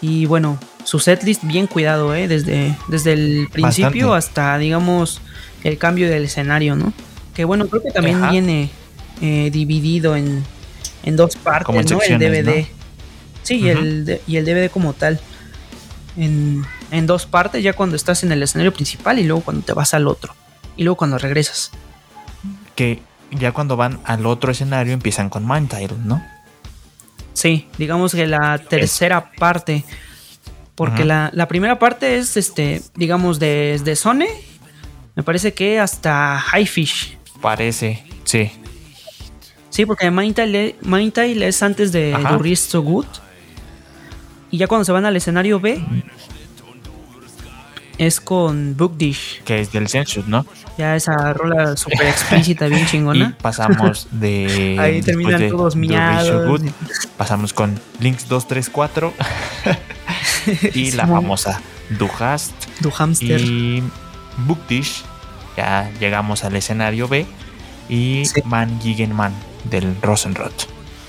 [0.00, 2.28] Y bueno, su setlist bien cuidado, ¿eh?
[2.28, 4.40] Desde, desde el principio Bastante.
[4.40, 5.20] hasta, digamos,
[5.64, 6.92] el cambio del escenario, ¿no?
[7.34, 8.30] Que bueno, creo que también Ajá.
[8.30, 8.70] viene
[9.22, 10.44] eh, dividido en,
[11.02, 12.00] en dos partes, Como ¿no?
[12.02, 12.60] El DVD.
[12.60, 12.66] ¿no?
[13.42, 15.20] Sí, y, el, de- y el DVD como tal.
[16.16, 19.72] En, en dos partes, ya cuando estás en el escenario principal y luego cuando te
[19.72, 20.34] vas al otro.
[20.76, 21.70] Y luego cuando regresas.
[22.76, 23.00] Que
[23.32, 26.24] ya cuando van al otro escenario empiezan con Mind Title, ¿no?
[27.32, 29.84] Sí, digamos que la tercera parte.
[30.76, 34.28] Porque la, la primera parte es, este, digamos, desde Sone.
[35.14, 37.16] Me parece que hasta High Fish.
[37.40, 38.52] Parece, sí.
[39.70, 43.06] Sí, porque Mindtile Mindtile es antes de Rest So Good.
[44.50, 45.82] Y ya cuando se van al escenario B,
[47.98, 49.42] es con Book Dish.
[49.44, 50.44] Que es del Census, ¿no?
[50.78, 53.36] Ya esa rola súper explícita, bien Y chingona.
[53.40, 54.76] pasamos de.
[54.80, 56.46] Ahí terminan de todos miados.
[56.48, 56.68] Good,
[57.16, 59.12] pasamos con Links 234
[60.74, 61.60] y la famosa
[61.98, 63.40] Du Hast Du Hamster.
[63.40, 63.82] y
[64.46, 65.02] Bookdish.
[65.56, 67.24] Ya llegamos al escenario B
[67.88, 68.42] y Sí.
[68.44, 68.78] Man
[69.70, 70.52] del Rosenrod.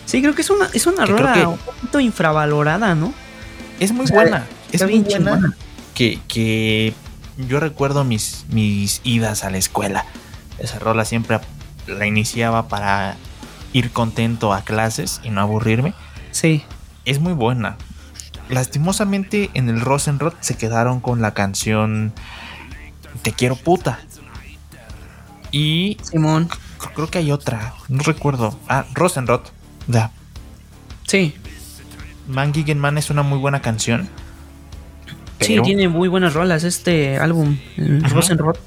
[0.05, 3.13] Sí, creo que es una, es una rola un poquito infravalorada, ¿no?
[3.79, 4.45] Es muy buena.
[4.71, 5.53] Es muy buena.
[5.97, 6.93] Que, que
[7.37, 10.05] yo recuerdo mis, mis idas a la escuela.
[10.59, 11.39] Esa rola siempre
[11.87, 13.17] la iniciaba para
[13.73, 15.95] ir contento a clases y no aburrirme.
[16.29, 16.63] Sí.
[17.05, 17.77] Es muy buena.
[18.49, 22.13] Lastimosamente en el Rosenrod se quedaron con la canción
[23.23, 23.99] Te quiero puta.
[25.51, 26.47] Y Simón.
[26.93, 28.59] creo que hay otra, no recuerdo.
[28.67, 29.41] Ah, Rosenrod.
[29.87, 30.11] Ya.
[31.07, 31.33] Sí.
[32.27, 34.09] Man Gegen Man es una muy buena canción.
[35.39, 37.57] Sí, tiene muy buenas rolas este álbum.
[38.11, 38.57] Rosenrod.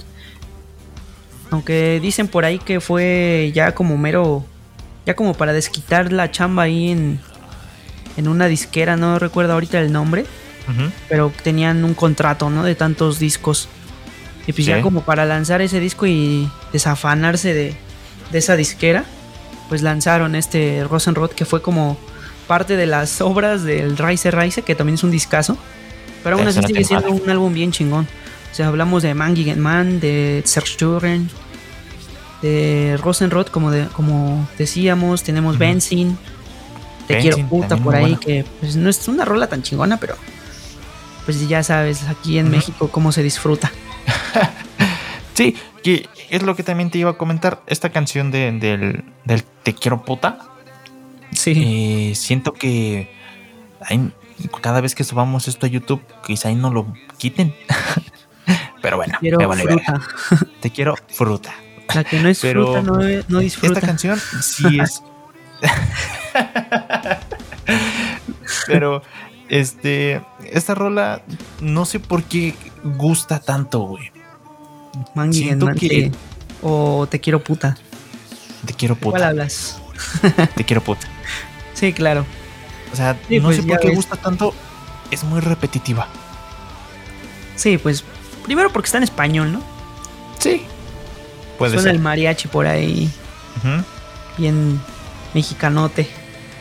[1.50, 4.44] Aunque dicen por ahí que fue ya como mero,
[5.04, 7.20] ya como para desquitar la chamba ahí en,
[8.16, 10.24] en una disquera, no recuerdo ahorita el nombre,
[11.08, 12.62] pero tenían un contrato, ¿no?
[12.62, 13.68] De tantos discos.
[14.46, 14.70] Y pues Sí.
[14.70, 17.74] ya como para lanzar ese disco y desafanarse de,
[18.30, 19.04] de esa disquera,
[19.68, 21.98] pues lanzaron este Rosenrod que fue como
[22.46, 25.58] parte de las obras del Rise Rise, que también es un discazo.
[26.22, 28.06] Pero aún así sigue siendo un álbum bien chingón.
[28.50, 31.30] O sea, hablamos de Man Man, de Serge Turen,
[32.42, 35.60] de Rosenrod, como, de, como decíamos, tenemos Ujú.
[35.60, 36.18] Benzin,
[37.06, 38.20] Te Benzin, quiero puta por ahí, buena.
[38.20, 40.16] que pues, no es una rola tan chingona, pero
[41.24, 42.50] pues ya sabes, aquí en.
[42.50, 43.70] México cómo se disfruta.
[45.34, 47.62] Sí, que es lo que también te iba a comentar.
[47.66, 50.38] Esta canción de- del, del Te quiero puta.
[51.32, 53.10] Sí, eh, siento que
[53.80, 54.10] ay,
[54.60, 57.54] cada vez que subamos esto a YouTube, quizá ahí no lo quiten.
[58.82, 60.00] Pero bueno, quiero me vale verga.
[60.00, 60.46] fruta.
[60.60, 61.54] Te quiero fruta.
[61.94, 62.98] La que no es Pero fruta no,
[63.28, 63.74] no disfruta.
[63.74, 65.02] Esta canción sí es.
[68.66, 69.02] Pero,
[69.48, 70.22] este.
[70.50, 71.22] Esta rola,
[71.60, 74.10] no sé por qué gusta tanto, güey.
[75.14, 76.10] Mangui siento que-.
[76.62, 77.76] O te quiero puta.
[78.66, 79.28] Te quiero ¿Cuál puta.
[79.28, 79.80] hablas?
[80.54, 81.06] Te quiero puta.
[81.74, 82.26] Sí, claro.
[82.92, 83.96] O sea, Sí, no pues sé por qué ves.
[83.96, 84.54] gusta tanto.
[85.10, 86.06] Es muy repetitiva.
[87.56, 88.04] Sí, pues
[88.44, 89.62] primero porque está en español, ¿no?
[90.38, 90.62] Sí.
[91.58, 91.92] Puede Suena ser.
[91.96, 93.10] el mariachi por ahí,
[94.38, 94.80] bien
[95.34, 96.08] mexicanote.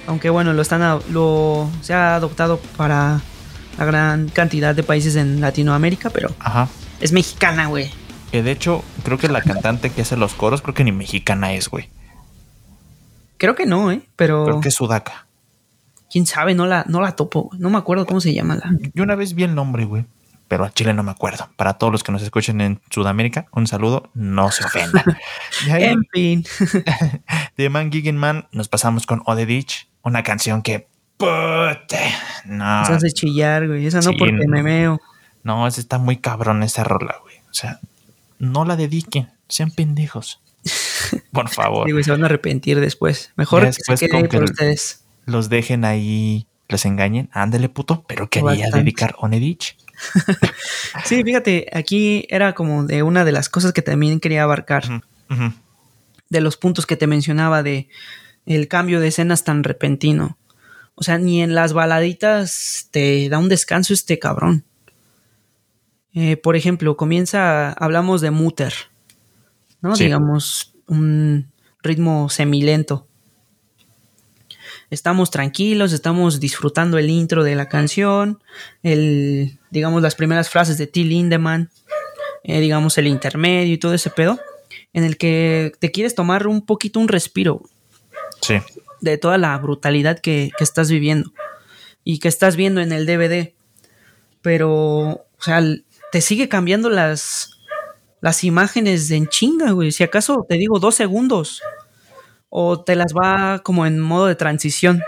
[0.07, 3.21] Aunque bueno, lo están a- lo se ha adoptado para
[3.77, 6.67] la gran cantidad de países en Latinoamérica, pero Ajá.
[6.99, 7.91] es mexicana, güey.
[8.31, 11.53] Que de hecho, creo que la cantante que hace los coros, creo que ni mexicana
[11.53, 11.89] es, güey.
[13.37, 14.01] Creo que no, ¿eh?
[14.17, 15.25] Pero Creo que es sudaca.
[16.09, 17.43] Quién sabe, no la, no la topo.
[17.43, 17.59] güey.
[17.59, 18.71] No me acuerdo cómo se llama la.
[18.93, 20.05] Yo una vez vi el nombre, güey.
[20.47, 21.47] Pero a Chile no me acuerdo.
[21.57, 25.03] Para todos los que nos escuchen en Sudamérica, un saludo, no se ofendan.
[25.71, 26.43] Ahí, En fin.
[27.57, 30.87] de Man Gigan Man, nos pasamos con Ode Ditch, una canción que.
[31.17, 31.99] Puta,
[32.45, 33.85] no, Esa hace chillar, güey.
[33.85, 34.47] Esa no Sí, porque no.
[34.47, 34.99] me meo.
[35.43, 37.35] no, esa está muy cabrón esa rola, güey.
[37.51, 37.79] O sea,
[38.39, 40.41] no la dediquen, sean pendejos.
[41.31, 41.85] Por favor.
[41.87, 43.33] Sí, güey, se van a arrepentir después.
[43.35, 45.03] Mejor Ya que se después quede que por ustedes.
[45.29, 47.29] Los dejen ahí, les engañen.
[47.31, 48.03] Ándele, puto.
[48.07, 49.77] Pero quería dedicar Onedich.
[51.03, 55.03] Sí, fíjate, aquí era como de una de las cosas que también quería abarcar.
[56.29, 57.89] De los puntos que te mencionaba de
[58.45, 60.37] el cambio de escenas tan repentino.
[60.95, 64.65] O sea, ni en las baladitas te da un descanso este cabrón.
[66.13, 68.73] Eh, por ejemplo, comienza, hablamos de Mutter,
[69.81, 69.95] ¿no?
[69.95, 70.05] Sí.
[70.05, 71.51] Digamos, un
[71.83, 73.07] ritmo semilento.
[74.89, 78.41] Estamos tranquilos, estamos disfrutando el intro de la canción,
[78.81, 81.69] el, digamos, las primeras frases de Till Lindemann,
[82.43, 84.39] eh, digamos, el intermedio y todo ese pedo
[84.93, 87.61] en el que te quieres tomar un poquito un respiro
[88.41, 88.55] Sí.
[89.01, 91.31] de toda la brutalidad que, que estás viviendo
[92.03, 93.53] y que estás viendo en el DVD.
[94.41, 95.61] Pero, o sea,
[96.11, 97.51] te sigue cambiando las,
[98.21, 99.91] las imágenes en chinga, güey.
[99.91, 101.61] Si acaso te digo dos segundos.
[102.49, 105.01] O te las va como en modo de transición.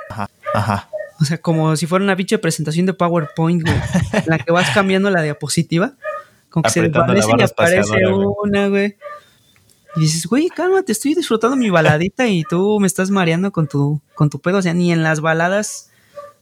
[0.54, 0.90] Ajá.
[1.22, 3.76] O sea, como si fuera una pinche presentación de PowerPoint, güey.
[4.14, 5.94] en la que vas cambiando la diapositiva.
[6.50, 8.98] Con que se Apretando desvanece y aparece una, güey.
[9.96, 14.02] Y dices, güey, cálmate, estoy disfrutando mi baladita y tú me estás mareando con tu,
[14.16, 14.58] con tu pedo.
[14.58, 15.92] O sea, ni en las baladas,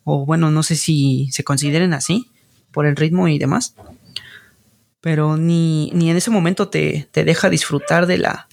[0.04, 2.32] o bueno, no sé si se consideren así,
[2.72, 3.76] por el ritmo y demás.
[5.02, 8.48] Pero ni, ni en ese momento te, te deja disfrutar de la,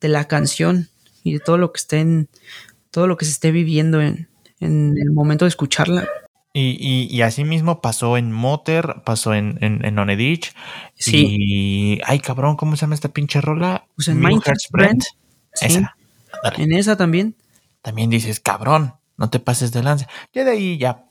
[0.00, 0.88] de la canción
[1.28, 2.28] y de todo lo que esté en,
[2.90, 4.28] todo lo que se esté viviendo en,
[4.60, 6.06] en el momento de escucharla.
[6.54, 10.54] Y, y, y así mismo pasó en Motor, pasó en, en, en Onedich.
[10.96, 11.36] Sí.
[11.38, 12.00] Y.
[12.04, 13.86] Ay, cabrón, ¿cómo se llama esta pinche rola?
[13.94, 15.02] Pues en Brand.
[15.54, 15.66] Sí.
[15.66, 15.96] Esa.
[16.56, 17.36] En esa también.
[17.82, 20.08] También dices, cabrón, no te pases de lanza.
[20.32, 21.04] Ya de ahí, ya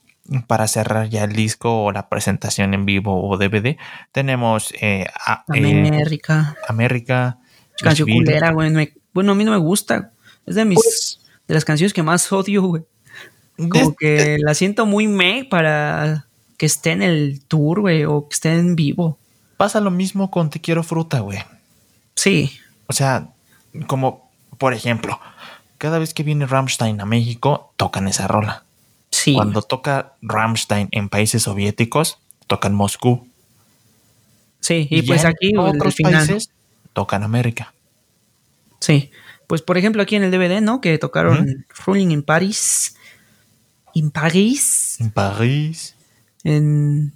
[0.48, 3.78] para cerrar ya el disco o la presentación en vivo o DVD,
[4.12, 6.56] tenemos eh, a- eh, América.
[6.68, 7.40] América.
[7.80, 8.70] canción culera, güey.
[8.72, 10.12] me- bueno, a mí no me gusta.
[10.46, 12.84] Es de mis Pues, de las canciones que más odio, güey.
[13.58, 16.28] Como que la siento muy me para
[16.58, 19.18] que esté en el tour, güey, o que esté en vivo.
[19.58, 21.40] pasa lo mismo con Te Quiero Fruta, güey.
[22.16, 22.52] Sí,
[22.86, 23.30] O sea,
[23.88, 25.20] como por ejemplo,
[25.80, 28.64] cada vez que viene Rammstein a México, tocan esa rola.
[29.12, 29.34] sí.
[29.34, 33.28] Cuando toca Rammstein en países soviéticos, tocan Moscú.
[34.60, 36.28] sí, y, pues en aquí el otros final.
[36.28, 36.50] países
[36.94, 37.74] tocan América.
[38.80, 39.12] Sí.
[39.48, 40.82] Pues por ejemplo aquí en el DVD, ¿no?
[40.82, 42.96] Que tocaron Ruling in Paris.
[43.94, 44.98] In Paris.
[45.00, 45.96] En París.
[46.44, 47.14] En,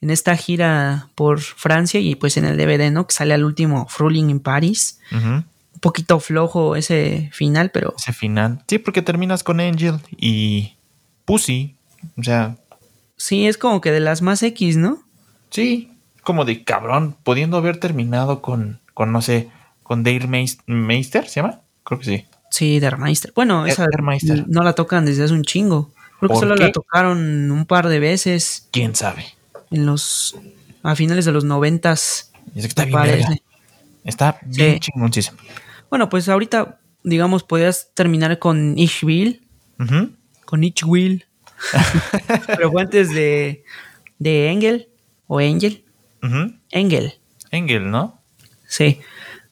[0.00, 3.06] en esta gira por Francia y pues en el DVD, ¿no?
[3.06, 4.98] Que sale al último Ruling in Paris.
[5.12, 5.44] Un
[5.80, 8.64] poquito flojo ese final, pero Ese final.
[8.66, 10.76] Sí, porque terminas con Angel y
[11.24, 11.76] Pussy.
[12.16, 12.56] O sea,
[13.16, 15.02] sí, es como que de las más X, ¿no?
[15.50, 15.90] sí,
[16.22, 19.50] como de cabrón, pudiendo haber terminado con, con no sé,
[19.90, 21.62] con Dale Meis- Meister, ¿se llama?
[21.82, 22.24] Creo que sí.
[22.48, 23.32] Sí, Der Meister.
[23.34, 23.86] Bueno, Der- esa
[24.46, 25.90] no la tocan desde hace un chingo.
[26.20, 26.62] Creo que ¿Por solo qué?
[26.62, 29.24] la tocaron un par de veces ¿Quién sabe?
[29.72, 30.36] en los
[30.84, 32.30] a finales de los noventas.
[32.54, 33.36] Es que está bien verga.
[34.04, 34.78] Está bien Sí.
[34.92, 35.38] chingoncísimo.
[35.90, 40.10] Bueno, pues ahorita, digamos, podrías terminar con Ujú.
[40.44, 41.24] con Ich Will.
[42.46, 43.64] Pero fue antes de,
[44.20, 44.88] de Engel,
[45.26, 45.82] o Engel.
[46.70, 47.14] Engel,
[47.50, 48.20] Engel, ¿no?
[48.68, 49.00] sí.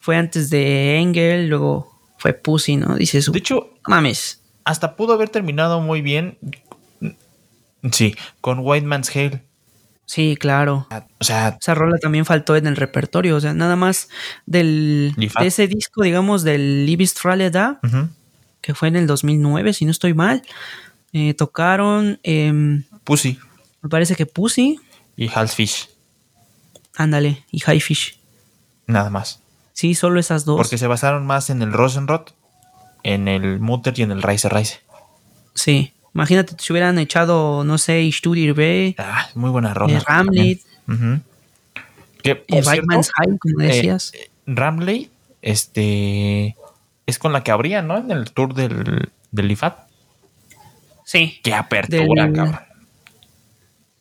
[0.08, 2.96] Fue antes de Engel, luego fue Pussy, ¿no?
[2.96, 4.40] Dices, De hecho, "No mames.
[4.64, 6.38] hasta pudo haber terminado muy bien.
[7.92, 9.42] Sí, con White Man's Hale.
[10.06, 10.88] Sí, claro.
[11.20, 14.08] O sea, Esa rola también faltó en el repertorio, o sea, nada más
[14.46, 17.78] del, de ese disco, digamos, del Libis Traleda,
[18.62, 20.40] que fue en el 2009, si no estoy mal,
[21.12, 23.38] eh, tocaron, em, Pussy
[23.82, 24.80] me parece que Pussy,
[25.18, 25.90] y Halsfish,
[26.96, 28.18] ándale, y Highfish.
[28.86, 29.42] nada más.
[29.78, 30.56] Sí, solo esas dos.
[30.56, 32.22] Porque se basaron más en el Rosenrod,
[33.04, 34.80] en el Mutter y en el Rice Rice.
[35.54, 39.98] Sí, imagínate si hubieran echado, no sé, Studir B, Ah, muy buena rola.
[39.98, 41.20] eh, Ramlet, Ujú.
[42.24, 44.12] Que, por eh, cierto, Weidman's High, como eh, decías.
[44.46, 45.12] Ramley,
[45.42, 46.56] este,
[47.06, 47.98] es con la que abría, ¿no?
[47.98, 49.78] En el tour del, del IFAT.
[51.04, 51.38] sí.
[51.44, 52.58] Qué apertura, Del- cabrón.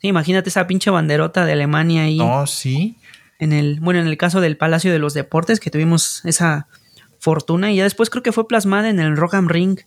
[0.01, 2.17] Sí, imagínate esa pinche banderota de Alemania ahí.
[2.17, 2.95] No, sí.
[3.39, 6.67] En el, bueno, en el caso del Palacio de los Deportes, que tuvimos esa
[7.19, 9.80] fortuna, y ya después creo que fue plasmada en el Rock am Ring,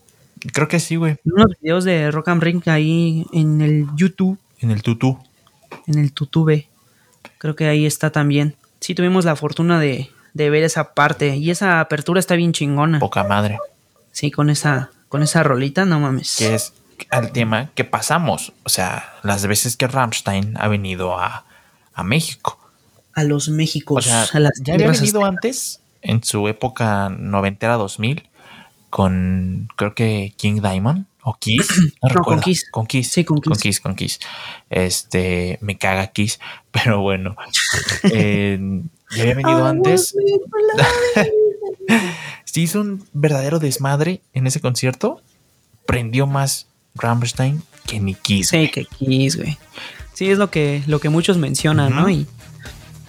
[0.55, 1.17] Creo que sí, güey.
[1.25, 5.19] unos videos de Rock am Ring ahí en el YouTube, En el tutú.
[5.87, 6.67] en el Tutube.
[7.39, 8.57] Creo que ahí está también.
[8.81, 12.99] Sí, tuvimos la fortuna de, de ver esa parte, y esa apertura está bien chingona.
[13.01, 13.59] Poca madre.
[14.13, 16.37] Sí, con esa, con esa rolita, no mames.
[16.39, 16.73] Que es
[17.11, 18.53] al tema que pasamos.
[18.65, 21.45] O sea, las veces que Rammstein ha venido a,
[21.95, 22.59] a México.
[23.14, 27.75] A los Méxicos, O sea, a las ya había venido antes, en su época noventera
[27.75, 28.29] 2000,
[28.88, 31.68] con creo que King Diamond o Kiss.
[32.03, 32.70] No, con Kiss.
[32.70, 33.11] Con Kiss.
[33.11, 33.62] Sí, con Con Kiss.
[33.62, 34.20] Kiss, con Kiss.
[34.68, 37.37] Este, me caga Kiss, pero bueno.
[38.05, 38.59] Eh,
[39.14, 40.14] ya había venido antes.
[42.44, 45.20] Se hizo un verdadero desmadre en ese concierto.
[45.87, 48.49] Prendió más Rammstein que ni Kiss.
[48.49, 49.59] Sí, que Kiss, güey.
[50.14, 51.94] Sí, es lo que, lo que muchos mencionan.
[51.94, 52.09] ¿no?
[52.11, 52.27] Y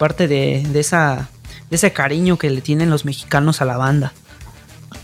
[0.02, 1.28] parte de, de esa,
[1.70, 4.12] de ese cariño que le tienen los mexicanos a la banda.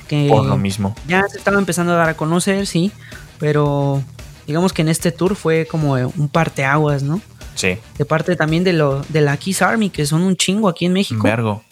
[0.08, 0.96] Que Por lo mismo.
[1.06, 2.90] ya se estaba empezando a dar a conocer, sí,
[3.38, 4.02] pero
[4.48, 7.20] digamos que en este tour fue como un parteaguas, ¿no?
[7.54, 7.78] Sí.
[7.96, 10.94] De parte también de, lo, de la Kiss Army, que son un chingo aquí en
[10.94, 11.62] México, Vergo.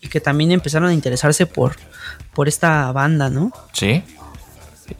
[0.00, 1.74] y que también empezaron a interesarse por,
[2.32, 3.50] por esta banda, ¿no?
[3.72, 4.04] Sí.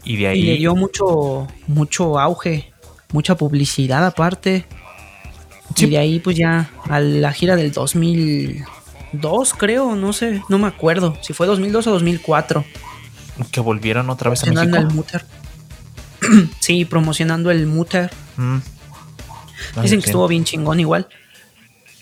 [0.02, 0.40] Y de ahí.
[0.40, 2.72] Y le dio mucho, mucho auge,
[3.12, 4.66] mucha publicidad aparte.
[5.78, 5.86] Sí.
[5.86, 10.66] Y de ahí pues ya a la gira del 2002 creo, no sé, no me
[10.68, 12.64] acuerdo si fue 2002 o 2004.
[13.50, 14.90] que volvieron otra vez a Promocionando México.
[14.90, 16.48] el Mutter.
[16.60, 18.10] sí, promocionando el Mutter.
[18.36, 18.58] Mm.
[19.82, 21.08] Dicen que estuvo bien chingón igual.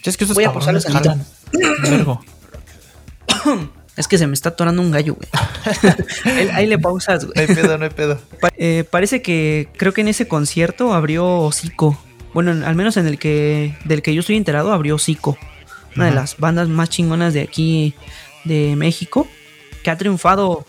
[0.04, 0.52] Es que Voy a.
[1.82, 2.20] Vergo.
[3.96, 5.26] Es que se me está atorando un gallo, güey.
[6.38, 7.32] ahí, ahí le pausas, güey.
[7.34, 8.20] No hay pedo, no hay pedo.
[8.42, 11.98] Pa- eh, parece que creo que en ese concierto abrió Hocico.
[12.37, 15.38] Bueno, en- al menos en el que del que yo estoy enterado abrió Hocico.
[15.96, 17.94] Una de las bandas más chingonas de aquí
[18.44, 19.27] de México
[19.83, 20.66] que ha triunfado,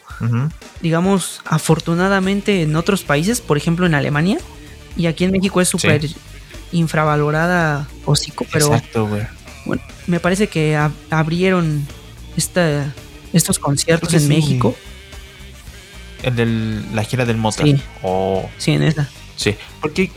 [0.80, 4.38] digamos, afortunadamente en otros países, por ejemplo en Alemania,
[4.96, 6.08] y aquí en México es súper
[6.72, 9.24] infravalorada Hocico, pero Exacto, güey.
[9.66, 11.86] bueno, me parece que ab- abrieron
[12.38, 12.94] esta,
[13.34, 14.28] estos conciertos en sí.
[14.30, 14.74] México.
[16.24, 16.46] El de
[16.94, 17.66] la gira del Motor.
[17.66, 17.82] Sí.
[18.04, 19.10] Oh, Sí, en esa.
[19.36, 19.56] sí.
[19.82, 20.10] Porque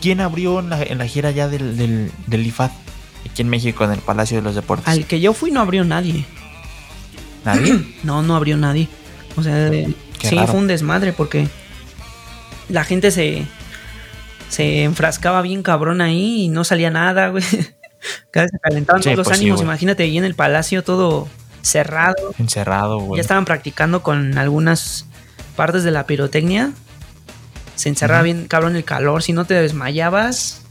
[0.00, 2.70] ¿quién abrió en la, en la gira ya del, del, del IFAD?
[3.30, 4.86] Aquí en México, en el Palacio de los Deportes.
[4.86, 6.24] Al que yo fui no abrió nadie.
[7.44, 7.80] ¿Nadie?
[8.04, 8.88] No, no abrió nadie.
[9.36, 9.94] O sea, Qué
[10.28, 10.48] sí, raro.
[10.48, 11.48] fue un desmadre porque
[12.68, 13.46] la gente se,
[14.48, 17.44] se enfrascaba bien cabrón ahí y no salía nada, güey.
[18.30, 19.62] Cada vez se calentaban Sí, todos los pues ánimos.
[19.62, 21.28] Imagínate ahí en el palacio todo
[21.62, 22.34] cerrado.
[22.38, 23.16] Encerrado, güey.
[23.16, 25.06] Ya estaban practicando con algunas
[25.56, 26.72] partes de la pirotecnia.
[27.74, 29.22] Se encerraba bien cabrón el calor.
[29.22, 30.62] Si no te desmayabas,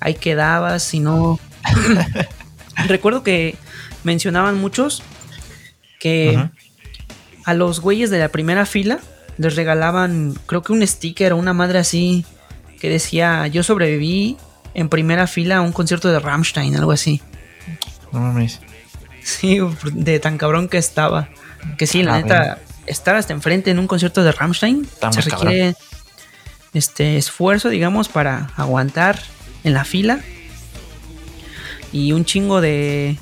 [0.00, 0.82] ahí quedabas.
[0.82, 1.38] Si no.
[2.86, 3.56] Recuerdo que
[4.04, 5.02] mencionaban muchos
[5.98, 6.48] que
[7.44, 9.00] a los güeyes de la primera fila
[9.36, 12.24] les regalaban, creo que un sticker o una madre así
[12.80, 14.36] que decía: Yo sobreviví
[14.74, 17.20] en primera fila a un concierto de Rammstein, algo así.
[18.12, 18.60] No mames.
[19.22, 19.58] Sí,
[19.92, 21.28] de tan cabrón que estaba.
[21.76, 25.74] Que sí, la Ah, neta, estar hasta enfrente en un concierto de Rammstein se requiere
[26.74, 29.20] este esfuerzo, digamos, para aguantar
[29.64, 30.20] en la fila.
[31.92, 33.16] Y un chingo de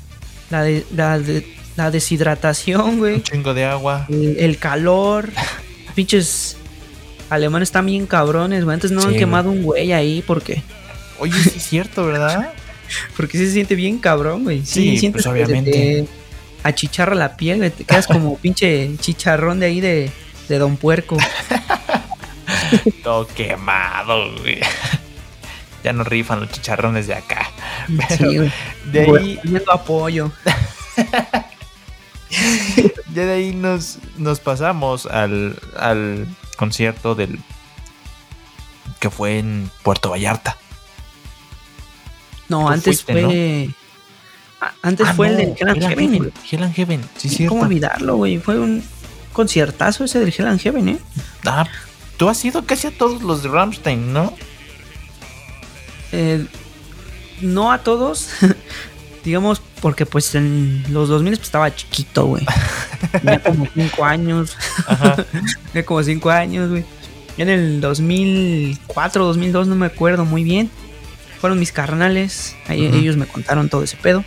[0.49, 3.23] la, de, la, de- la deshidratación, Un güey.
[3.23, 4.05] chingo de agua.
[4.09, 5.29] El, el calor.
[5.95, 6.57] Pinches
[7.29, 8.73] alemanes están bien cabrones, güey.
[8.75, 10.61] Antes no Sí, han quemado un güey ahí porque
[11.19, 12.53] Oye, sí es cierto, ¿verdad?
[13.17, 14.59] porque sí se siente bien cabrón, güey.
[14.65, 15.71] Sí, Sí, sientes pues, obviamente.
[15.71, 16.07] te-
[16.63, 20.11] achicharra la piel, güey, te quedas como pinche chicharrón de ahí de,
[20.49, 21.17] de Don Puerco.
[23.03, 24.59] Todo quemado, güey.
[25.83, 27.49] Ya no rifan los chicharrones de acá.
[28.17, 28.51] Sí, güey.
[28.91, 30.31] De ahí, Comiendo apoyo.
[33.13, 36.27] ya de ahí nos, nos pasamos al, al
[36.57, 37.39] concierto del
[38.99, 40.57] que fue en Puerto Vallarta.
[42.49, 43.69] No, Tú antes fuiste, fue.
[44.81, 46.33] Antes Ah, fue el del Hell and Heaven.
[46.51, 47.51] Hell and Heaven, sí, cierto.
[47.53, 48.39] ¿Cómo olvidarlo, güey?
[48.39, 48.83] Fue un
[49.31, 50.99] conciertazo ese del Hell and Heaven, ¿eh?
[51.45, 51.65] Ah,
[52.19, 54.33] tú has ido casi a todos los de Rammstein, ¿no?
[56.11, 56.45] Eh,
[57.39, 58.31] no a todos,
[59.23, 62.45] digamos, porque pues en los 2000 pues, estaba chiquito, güey.
[63.13, 64.57] Tenía como 5 años.
[65.71, 66.83] Tenía como 5 años, güey.
[67.37, 70.69] En el 2004, 2002, no me acuerdo muy bien.
[71.39, 72.57] Fueron mis carnales.
[72.67, 74.25] Ahí ellos me contaron todo ese pedo.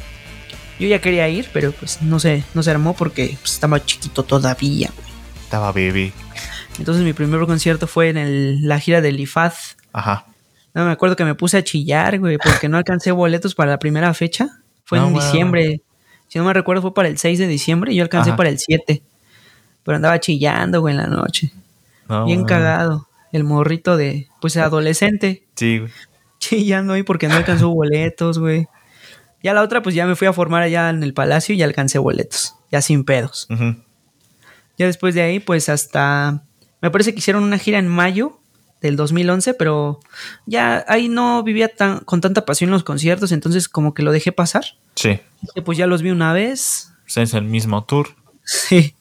[0.78, 4.22] Yo ya quería ir, pero pues no sé, no se armó porque pues, estaba chiquito
[4.22, 4.90] todavía.
[4.96, 5.12] güey.
[5.44, 6.10] Estaba baby.
[6.78, 9.52] Entonces mi primer concierto fue en el- la gira del IFAD.
[9.92, 10.26] Ajá.
[10.74, 13.78] No me acuerdo que me puse a chillar, güey, porque no alcancé boletos para la
[13.78, 14.48] primera fecha.
[14.84, 15.82] Fue No, en diciembre.
[16.28, 18.36] Si no me recuerdo, fue para el 6 de diciembre y yo alcancé Ajá.
[18.36, 19.02] para el 7.
[19.84, 21.52] Pero andaba chillando, güey, en la noche.
[22.08, 23.08] No, Bien cagado.
[23.32, 25.46] El morrito de, pues, adolescente.
[25.56, 25.90] Sí, güey.
[26.38, 28.66] Chillando ahí porque no alcanzó boletos, güey.
[29.42, 31.64] Ya la otra, pues ya me fui a formar allá en el palacio y ya
[31.66, 32.54] alcancé boletos.
[32.70, 33.46] Ya sin pedos.
[33.50, 33.76] Ujú.
[34.78, 36.42] Ya después de ahí, pues hasta.
[36.82, 38.38] Me parece que hicieron una gira en mayo
[38.82, 40.00] del 2011, pero
[40.44, 44.32] ya ahí no vivía tan, con tanta pasión los conciertos, entonces como que lo dejé
[44.32, 44.64] pasar.
[44.96, 45.20] Sí.
[45.40, 48.08] Dije, Pues ya los vi una vez, Pues Es el mismo tour.
[48.44, 48.94] sí.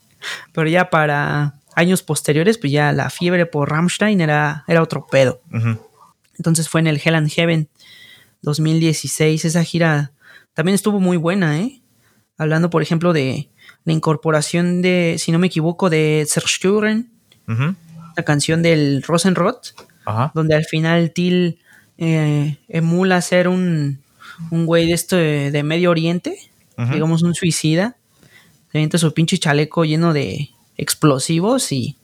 [0.53, 5.41] Pero ya para años posteriores, pues ya la fiebre por Rammstein era, era otro pedo.
[6.37, 7.67] Entonces fue en el Hell and Heaven
[8.43, 9.45] 2016.
[9.45, 10.11] Esa gira
[10.53, 11.81] también estuvo muy buena, ¿eh?
[12.37, 13.49] Hablando, por ejemplo, de
[13.83, 16.27] la incorporación de, si no me equivoco, de
[17.47, 19.73] La canción del Rosenrot,
[20.05, 20.31] Ajá.
[20.33, 21.59] donde al final Till
[21.97, 24.01] eh, emula ser un,
[24.49, 26.37] un güey de esto de, de Medio Oriente,
[26.91, 27.95] digamos un suicida.
[28.71, 31.97] Se avienta su pinche chaleco lleno de explosivos y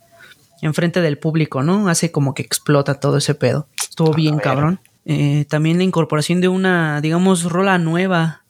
[0.62, 1.88] enfrente del público, ¿no?
[1.90, 3.68] Hace como que explota todo ese pedo.
[3.82, 4.80] Estuvo bien cabrón.
[5.06, 8.44] Eh, también la incorporación de una, digamos, rola nueva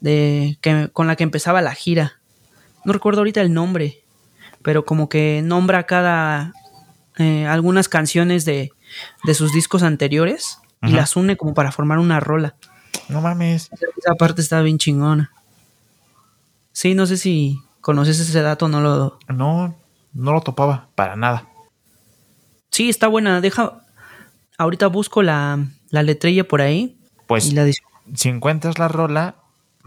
[0.00, 2.20] de que, con la que empezaba la gira.
[2.84, 4.02] No recuerdo ahorita el nombre,
[4.64, 6.52] pero como que nombra cada
[7.18, 8.72] eh, algunas canciones de,
[9.22, 12.56] de sus discos anteriores y las une como para formar una rola.
[13.08, 13.70] No mames.
[13.72, 15.30] Esa parte está bien chingona.
[16.72, 19.18] Sí, no sé si conoces ese dato, no lo.
[19.28, 19.76] No,
[20.12, 21.46] no lo topaba para nada.
[22.70, 23.40] Sí, está buena.
[23.40, 23.84] Deja.
[24.58, 26.98] Ahorita busco la, la letrilla por ahí.
[27.26, 27.64] Pues y la
[28.14, 29.36] si encuentras la rola,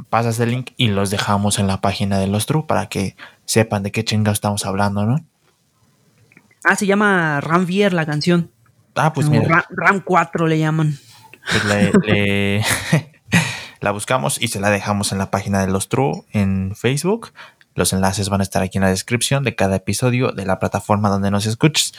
[0.09, 3.83] pasas el link y los dejamos en la página de los True para que sepan
[3.83, 5.23] de qué chingados estamos hablando, ¿no?
[6.63, 8.51] Ah, se llama Ramvier la canción.
[8.95, 10.97] Ah, pues mira, Ra- Ram 4 le llaman.
[11.51, 12.65] pues le- le-
[13.79, 17.31] la buscamos y se la dejamos en la página de los True en Facebook.
[17.75, 21.09] Los enlaces van a estar aquí en la descripción de cada episodio de la plataforma
[21.09, 21.93] donde nos escuches.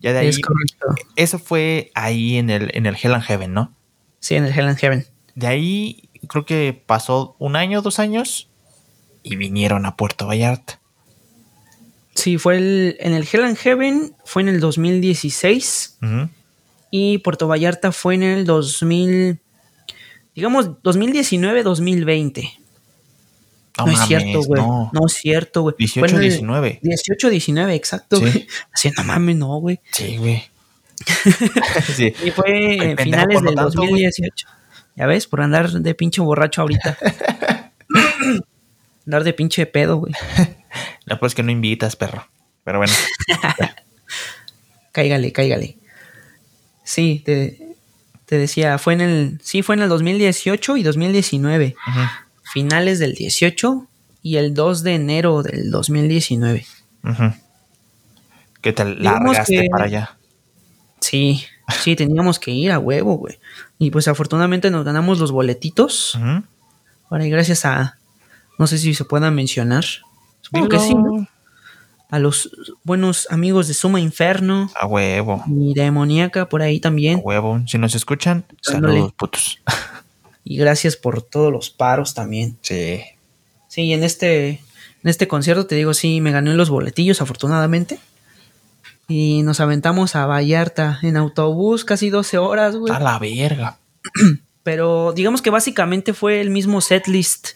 [0.00, 0.86] Ya de ahí, Es correcto.
[1.14, 3.72] eso fue ahí en el, en el Hell and Heaven, ¿no?
[4.18, 5.06] Sí, en el Hell and Heaven.
[5.36, 8.48] De ahí creo que pasó un año, dos años
[9.24, 10.80] y vinieron a Puerto Vallarta.
[12.14, 16.28] Sí, fue el, en el Hell and Heaven, fue en el 2016 Ujú.
[16.92, 19.40] y Puerto Vallarta fue en el 2000,
[20.34, 22.52] digamos 2019-2020.
[23.78, 24.60] No, No, es mames, cierto, güey.
[24.62, 24.90] No.
[24.92, 25.06] No.
[25.06, 25.74] es cierto, güey.
[25.78, 26.80] 18, Fue en el 19.
[26.82, 28.22] 18-19, exacto, Sí.
[28.22, 28.46] güey.
[28.72, 29.80] Así, no mames, no, güey.
[29.92, 30.44] Sí, güey.
[31.96, 32.12] sí.
[32.24, 32.44] Y fue
[32.96, 34.04] pendejo finales del tanto, güey.
[35.00, 35.00] 2018.
[35.00, 36.98] Ya ves, por andar de pinche borracho ahorita.
[39.06, 40.12] andar de pinche pedo, güey.
[41.04, 42.26] La cosa es que no invitas, perro.
[42.64, 42.92] Pero bueno.
[44.92, 45.78] Cáigale, cáigale.
[46.84, 47.74] Sí, te,
[48.26, 49.40] te decía, fue en el.
[49.42, 51.76] Sí, fue en el 2018 y 2019.
[51.88, 52.00] Ujú,
[52.52, 53.86] Finales del 18
[54.22, 56.66] y el 2 de enero del 2019.
[57.04, 57.32] ujú.
[58.60, 60.18] Que te Digamos largaste que- para allá.
[61.00, 63.38] Sí, sí, teníamos que ir a huevo, güey.
[63.78, 66.14] Y pues afortunadamente nos ganamos los boletitos.
[66.16, 66.42] Ujú.
[67.10, 67.98] Ahora, y gracias a.
[68.58, 69.84] No sé si se puedan mencionar.
[70.42, 71.26] Supongo que sí, ¿no?
[72.10, 72.50] A los
[72.82, 75.44] buenos amigos de Suma Inferno A huevo.
[75.48, 77.20] y Demoníaca por ahí A también.
[77.22, 77.62] huevo.
[77.66, 78.94] Si nos escuchan, Dándole.
[78.94, 79.58] saludos, putos.
[80.42, 82.56] Y gracias por todos los paros también.
[82.62, 83.02] Sí.
[83.68, 84.60] Sí, en este, en
[85.04, 88.00] este concierto te digo, sí, me gané los boletillos, afortunadamente.
[89.10, 92.94] Y nos aventamos a Vallarta en autobús, casi 12 horas, güey.
[92.94, 93.78] A la verga.
[94.62, 97.48] Pero digamos que básicamente fue el mismo setlist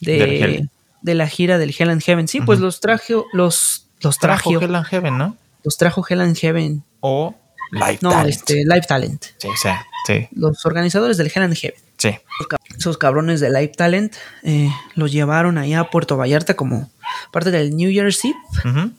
[0.00, 0.68] de,
[1.02, 2.26] de la gira del Hell and Heaven.
[2.28, 5.36] Sí, pues los trajo, los, los Trajo trajo, Hell and Heaven, ¿no?
[5.62, 6.82] los trajo Hell and Heaven.
[7.00, 7.34] O
[7.72, 8.28] Live No, Talent.
[8.30, 9.24] este, Live Talent.
[9.38, 9.48] Sí,
[10.06, 11.78] sí, Los organizadores del Hell and Heaven.
[11.98, 12.08] sí.
[12.08, 16.90] Esos cab- Esos cabrones de Live Talent eh, los llevaron allá a Puerto Vallarta como
[17.32, 18.90] parte del New Year's Eve, Ujú.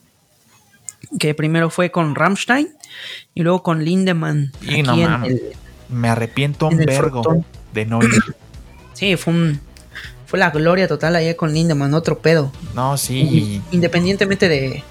[1.19, 2.69] Que primero fue con Rammstein
[3.33, 4.51] y luego con Lindemann.
[4.61, 5.41] Y no mames.
[5.89, 7.45] Me arrepiento un vergo frontón.
[7.73, 8.11] de no ir.
[8.93, 9.59] sí, fue un,
[10.25, 12.51] fue la gloria total allá con Lindemann, otro pedo.
[12.75, 13.19] No, sí.
[13.21, 14.83] Y Independientemente de,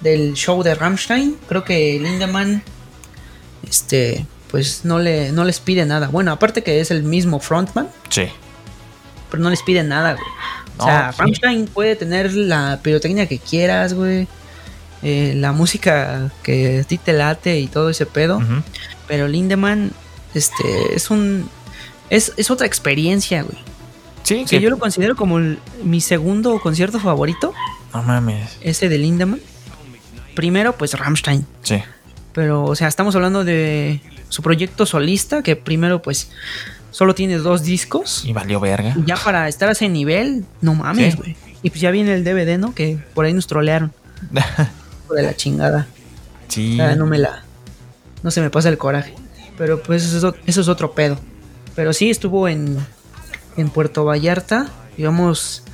[0.00, 2.62] del show de Rammstein, creo que Lindemann,
[3.68, 6.08] este, pues no, le, no les pide nada.
[6.08, 8.24] Bueno, aparte que es el mismo frontman, Sí.
[9.30, 10.24] pero no les pide nada, güey.
[10.78, 11.18] O sea, sí.
[11.20, 14.26] Rammstein puede tener la pirotecnia que quieras, güey.
[15.02, 18.38] Eh, la música que a ti te late y todo ese pedo.
[18.38, 18.62] Ujú.
[19.08, 19.92] Pero Lindemann,
[20.34, 21.48] este, es un.
[22.10, 23.58] Es, es otra experiencia, güey.
[24.22, 27.54] Sí, Que que yo lo considero como el- mi segundo concierto favorito,
[27.94, 28.58] No mames.
[28.60, 29.40] ese de Lindemann.
[30.34, 31.46] Primero, pues Rammstein.
[31.62, 31.82] Sí.
[32.32, 36.30] Pero, o sea, estamos hablando de su proyecto solista, que primero, pues,
[36.92, 38.24] solo tiene dos discos.
[38.24, 38.94] Y valió verga.
[39.06, 41.18] Ya para estar a ese nivel, no mames, Sí.
[41.18, 41.36] güey.
[41.62, 42.74] Y pues ya viene el DVD, ¿no?
[42.74, 43.92] Que por ahí nos trolearon.
[45.10, 45.86] Hijo de la chingada.
[46.48, 46.74] sí.
[46.74, 47.42] O sea, no me la.
[48.22, 49.14] No se me pasa el coraje.
[49.58, 51.18] Pero pues eso eso es otro pedo.
[51.74, 52.78] Pero sí estuvo en,
[53.56, 54.68] en Puerto Vallarta.
[54.96, 55.64] Digamos,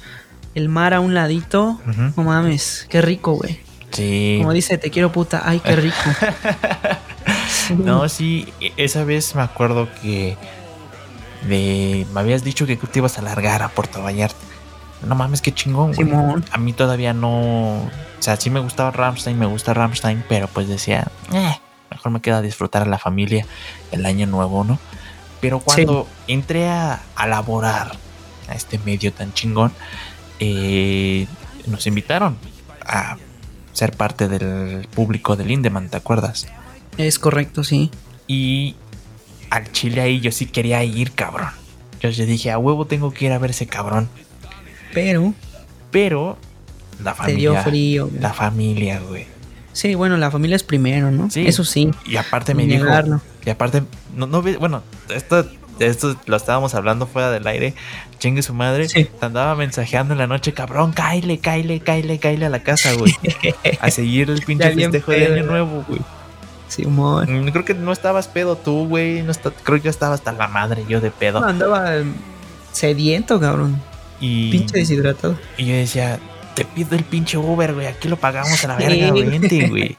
[0.55, 1.80] el mar a un ladito.
[2.16, 3.61] No mames, qué rico, güey.
[3.93, 4.37] Sí.
[4.39, 5.43] Como dice, te quiero puta.
[5.45, 5.97] Ay, qué rico.
[7.76, 10.37] No, sí, e- esa vez me acuerdo que
[11.49, 14.37] de, me habías dicho que te ibas a largar a Puerto Vallarta.
[15.05, 16.09] No mames, qué chingón, güey.
[16.09, 16.44] Simón.
[16.51, 17.76] A mí todavía no.
[17.82, 17.90] O
[18.20, 21.55] sea, sí me gustaba Ramstein, me gusta Ramstein, pero pues decía, "Eh,
[21.90, 23.47] mejor me queda disfrutar a la familia
[23.92, 24.78] el año nuevo, ¿no?
[25.40, 27.92] Pero cuando entré a, a laborar
[28.49, 29.72] a este medio tan chingón,
[30.40, 31.26] eh,
[31.66, 32.36] nos invitaron
[32.84, 33.16] a
[33.72, 36.47] ser parte del público del Lindemann, ¿te acuerdas?
[36.97, 37.90] Es correcto, sí.
[38.26, 38.74] Y
[39.51, 41.51] al Chile ahí yo sí quería ir, cabrón.
[42.01, 44.09] Yo, yo dije, a huevo tengo que ir a ver ese cabrón.
[44.97, 45.34] Pero
[45.90, 46.38] Pero
[47.05, 47.62] la te dio familia.
[47.62, 48.07] frío.
[48.09, 48.20] güey.
[48.20, 49.26] La familia, güey.
[49.74, 51.28] Sí, bueno, la familia es primero, ¿no?
[51.30, 51.47] Sí.
[51.47, 51.90] Eso sí.
[52.07, 52.84] Y aparte me Ni dijo.
[52.86, 53.20] negarlo.
[53.44, 53.82] Y aparte,
[54.14, 55.47] no, no bueno, esto,
[55.78, 57.74] esto lo estábamos hablando fuera del aire.
[58.18, 58.88] Chingue su madre.
[58.88, 59.05] Sí.
[59.05, 63.14] Te andaba mensajeando en la noche, cabrón, cáile, cáile, cáile, cáile a la casa, güey.
[63.82, 66.01] a seguir el pinche festejo de año nuevo, güey.
[66.68, 67.44] Simón.
[67.44, 69.22] Mm, Creo que no estabas pedo tú, güey.
[69.22, 71.40] No está- creo que yo estaba hasta la madre yo de pedo.
[71.40, 71.92] No, andaba
[72.72, 73.80] sediento, cabrón.
[74.21, 75.39] Y, Pinche deshidratado.
[75.59, 76.19] y yo decía,
[76.55, 77.87] te pido el pinche Uber, güey.
[77.87, 79.25] Aquí lo pagamos a la verga, güey.
[79.25, 79.97] vente, güey.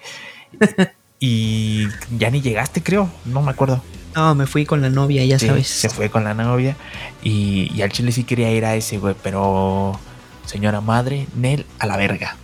[1.19, 1.87] y
[2.17, 3.09] ya ni llegaste, creo.
[3.25, 3.81] No me acuerdo.
[4.15, 5.67] No, me fui con la novia, ya Sí, sabes.
[5.67, 6.75] se fue con la novia.
[7.23, 9.15] Y, y al chile sí quería ir a ese, güey.
[9.21, 9.99] Pero,
[10.45, 12.35] señora madre, Nel, a la verga.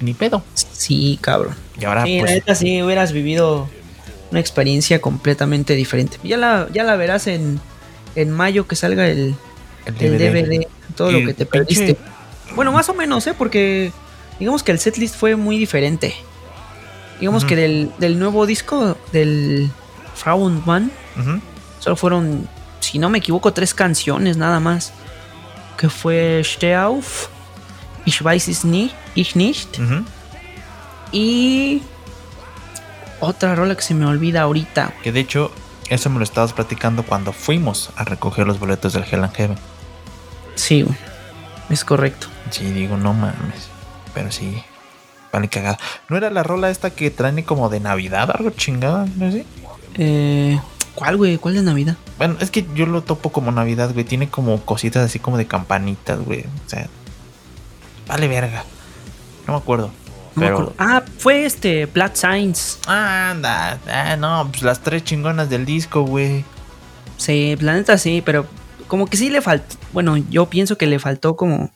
[0.00, 0.42] Ni pedo.
[0.54, 1.54] Sí, cabrón.
[1.78, 3.68] Y ahora, sí, la pues, neta sí hubieras vivido
[4.30, 6.16] una experiencia completamente diferente.
[6.24, 7.60] Ya la, ya la verás en,
[8.16, 9.34] en mayo que salga el,
[9.98, 10.66] el el DVD.
[10.96, 11.96] Todo Y lo que te perdiste.
[12.54, 13.34] Bueno, más o menos, ¿eh?
[13.36, 13.92] Porque
[14.38, 16.14] digamos que el setlist fue muy diferente.
[17.20, 19.70] Digamos que del, del nuevo disco, del
[21.18, 21.40] Ujú.
[21.78, 22.48] solo fueron,
[22.80, 24.92] si no me equivoco, tres canciones nada más.
[25.76, 27.28] Que fue Steh auf,
[28.06, 29.78] Ich weiß es nicht, ich nicht.
[31.12, 31.82] Y
[33.20, 34.94] otra rola que se me olvida ahorita.
[35.02, 35.52] Que de hecho,
[35.88, 39.58] eso me lo estabas platicando cuando fuimos a recoger los boletos del Hell and Heaven.
[40.54, 40.96] Sí, güey,
[41.70, 42.26] es correcto.
[42.50, 43.68] Sí, digo, no mames.
[44.14, 44.62] Pero sí,
[45.32, 45.78] vale cagada.
[46.08, 49.06] ¿No era la rola esta que traen como de Navidad, algo chingada?
[49.16, 49.44] ¿No sé?
[49.96, 50.58] Eh,
[50.94, 51.38] ¿Cuál, güey?
[51.38, 51.96] ¿Cuál de Navidad?
[52.18, 54.04] Bueno, es que yo lo topo como Navidad, güey.
[54.04, 56.40] Tiene como cositas así como de campanitas, güey.
[56.40, 56.88] O sea,
[58.06, 58.64] vale verga.
[59.46, 59.90] No me acuerdo.
[60.34, 60.54] No me pero.
[60.54, 60.74] acuerdo.
[60.78, 62.80] Ah, fue este, Blood Signs.
[62.86, 63.78] Ah, anda.
[63.88, 66.44] Ah, no, pues las tres chingonas del disco, güey.
[67.16, 68.46] Sí, la neta sí, pero
[68.90, 69.76] como que sí le faltó.
[69.94, 71.72] Bueno, yo pienso que le faltó como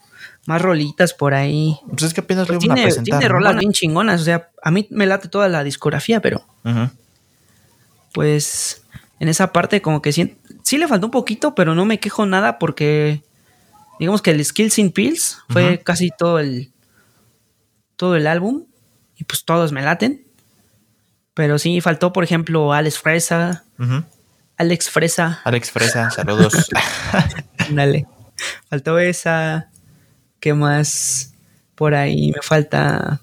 [0.46, 1.78] más rolitas por ahí.
[1.88, 3.04] Pues es que apenas Pues lo a tiene, presentar.
[3.20, 3.38] tiene ¿no?
[3.38, 4.20] rolas bien chingonas.
[4.20, 6.90] O sea, a mí me late toda la discografía, pero Ujú.
[8.12, 8.82] pues
[9.20, 12.26] en esa parte como que sí, sí le faltó un poquito, pero no me quejo
[12.26, 13.22] nada porque
[13.98, 16.70] digamos que el Skills in Pills fue casi todo el
[17.96, 18.64] todo el álbum
[19.16, 20.22] y pues todos me laten.
[21.32, 24.04] Pero sí faltó, por ejemplo, Alex Fresa, Ujú.
[24.56, 26.68] Alex Fresa, Alex Fresa, saludos.
[27.70, 28.06] Dale.
[28.68, 29.68] Faltó esa.
[30.40, 31.32] ¿Qué más?
[31.74, 33.20] Por ahí me falta.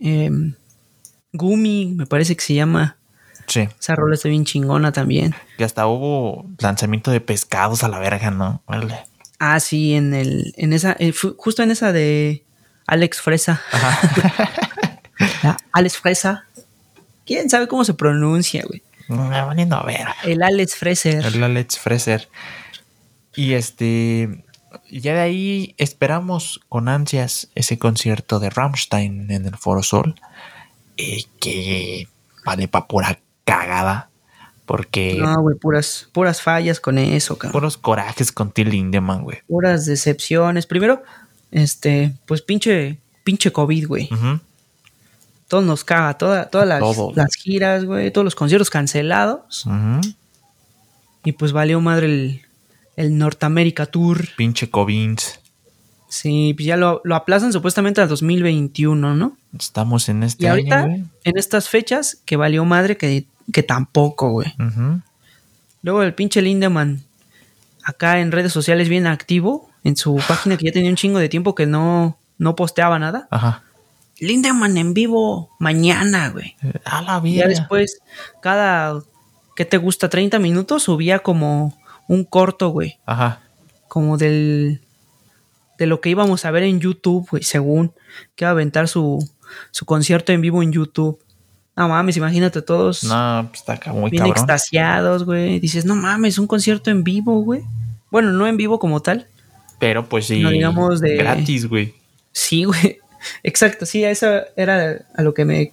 [0.00, 0.54] em,
[1.32, 2.96] Gumi, me parece que se llama.
[3.46, 3.68] sí.
[3.78, 5.34] Esa rola está bien chingona también.
[5.58, 8.62] Y hasta hubo lanzamiento de pescados a la verga, ¿no?
[8.66, 8.98] Órale.
[9.38, 12.44] Ah, sí, en el, en esa, eh, justo en esa de
[12.86, 13.62] Alex Fresa.
[15.42, 16.44] La Alex Fresa.
[17.24, 18.82] ¿Quién sabe cómo se pronuncia, güey?
[19.16, 20.06] Me valiendo a ver.
[20.24, 21.24] El Alex Freser.
[21.24, 22.28] El Alex Freser.
[23.36, 24.44] Y este.
[24.90, 30.14] Ya de ahí esperamos con ansias ese concierto de Rammstein en el Foro Sol.
[30.96, 32.08] eh, que
[32.44, 34.10] vale pa' pura cagada.
[34.66, 37.52] Porque No, güey, puras, puras fallas con eso, cabrón.
[37.52, 39.38] puros corajes con Till Lindemann, güey.
[39.48, 40.66] Puras decepciones.
[40.66, 41.02] Primero,
[41.50, 44.08] este, pues pinche, pinche COVID, güey.
[44.12, 44.38] Ujú.
[45.50, 47.12] Todo nos caga, toda, todas las, Todo.
[47.16, 49.66] las giras, güey, todos los conciertos cancelados.
[49.66, 50.00] Ujú.
[51.24, 52.42] Y pues valió madre el,
[52.94, 54.28] el Norteamérica Tour.
[54.36, 55.40] Pinche Covins.
[56.08, 59.36] Sí, pues ya lo, lo aplazan supuestamente al 2021, ¿no?
[59.58, 64.30] Estamos en este Y ahorita, año, en estas fechas, que valió madre que, que tampoco,
[64.30, 64.54] güey.
[65.82, 67.02] Luego el pinche Lindemann,
[67.82, 71.28] acá en redes sociales bien activo, en su página que ya tenía un chingo de
[71.28, 73.26] tiempo que no, no posteaba nada.
[73.32, 73.64] Ajá.
[74.20, 76.54] Lindemann en vivo mañana, güey.
[76.84, 77.46] A la Ya vida.
[77.48, 78.00] después,
[78.42, 79.02] cada,
[79.56, 80.08] ¿qué te gusta?
[80.08, 82.98] 30 minutos subía como un corto, güey.
[83.06, 83.40] Ajá.
[83.88, 84.80] Como del...
[85.78, 87.92] De lo que íbamos a ver en YouTube, güey, según.
[88.36, 89.26] Que iba a aventar su,
[89.70, 91.18] su concierto en vivo en YouTube.
[91.74, 94.36] No mames, imagínate todos No, pues está acá muy bien cabrón.
[94.36, 95.58] extasiados, güey.
[95.60, 97.62] Dices, no mames, un concierto en vivo, güey.
[98.10, 99.26] Bueno, no en vivo como tal.
[99.78, 100.40] Pero pues sí.
[100.42, 101.94] No digamos de- Gratis, güey.
[102.32, 102.98] Sí, güey.
[103.42, 105.72] Exacto, sí, a eso era a lo que me,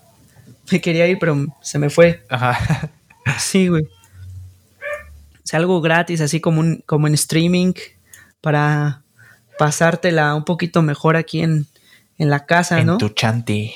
[0.72, 2.24] me quería ir, pero se me fue.
[2.30, 2.92] Ajá.
[3.40, 3.84] Sí, güey.
[3.84, 7.74] O sea, algo gratis, así como, un, como en streaming,
[8.42, 9.04] para
[9.58, 11.68] pasártela un poquito mejor aquí en,
[12.18, 12.98] en la casa, en ¿no?
[12.98, 13.74] tu chante.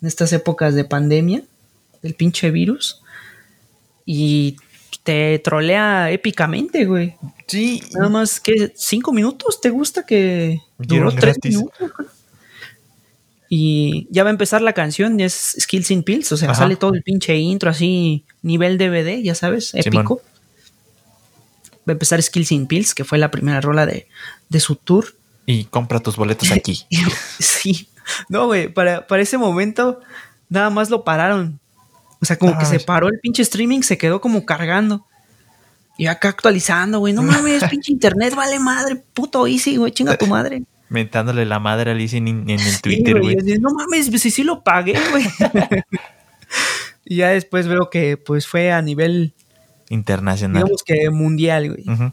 [0.00, 1.42] En estas épocas de pandemia,
[2.02, 3.02] del pinche virus.
[4.04, 4.56] Y
[5.02, 7.16] te trolea épicamente, güey.
[7.46, 7.82] Sí.
[7.94, 11.56] Nada más que cinco minutos, ¿te gusta que duró tres gratis.
[11.56, 11.92] minutos?
[11.96, 12.08] güey?
[13.54, 16.60] Y ya va a empezar la canción, es Skills in Pills, o sea, Ajá.
[16.60, 20.22] sale todo el pinche intro así, nivel DVD, ya sabes, épico.
[21.86, 24.08] Va a empezar Skills in Pills, que fue la primera rola de,
[24.48, 25.14] de su tour.
[25.44, 26.86] Y compra tus boletos aquí.
[27.38, 27.88] sí,
[28.30, 30.00] no, güey, para, para ese momento
[30.48, 31.60] nada más lo pararon.
[32.22, 35.04] O sea, como Ah, que se paró el pinche streaming, se quedó como cargando.
[35.98, 37.12] Y acá actualizando, güey.
[37.12, 40.62] No mames, pinche internet, vale madre, puto easy, güey, chinga tu madre.
[40.92, 43.36] Mentándole la madre a Alicia en, en el Twitter, güey.
[43.58, 45.24] no mames, si sí lo pagué, güey.
[47.04, 49.32] y ya después veo que pues fue a nivel,
[49.88, 50.62] Internacional.
[50.62, 52.12] digamos que mundial, güey.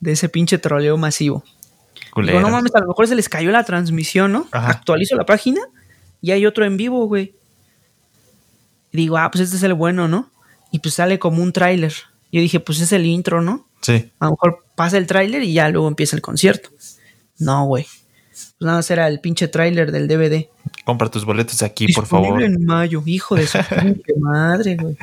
[0.00, 1.44] De ese pinche troleo masivo.
[2.16, 4.48] Digo, no mames, a lo mejor se les cayó la transmisión, ¿no?
[4.50, 4.70] Ajá.
[4.70, 5.60] Actualizo la página
[6.20, 7.34] y hay otro en vivo, güey.
[8.92, 10.30] Digo, ah, pues este es el bueno, ¿no?
[10.72, 11.94] Y pues sale como un tráiler.
[12.32, 13.68] Yo dije, pues es el intro, ¿no?
[13.82, 14.10] Sí.
[14.18, 16.70] A lo mejor pasa el tráiler y ya luego empieza el concierto.
[17.38, 17.86] No, güey.
[18.40, 20.46] Pues nada más era el pinche tráiler del DVD.
[20.84, 22.42] Compra tus boletos aquí, por favor.
[22.42, 24.96] En mayo, hijo de su pinche madre, güey.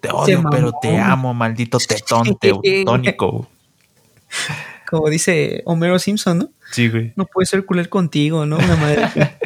[0.00, 0.78] Te odio, Se pero mamó.
[0.80, 3.48] te amo, maldito tetón teutónico.
[4.88, 6.50] Como dice Homero Simpson, ¿no?
[6.72, 7.12] Sí, güey.
[7.16, 8.58] No puede ser culé contigo, ¿no?
[8.58, 9.02] Una madre.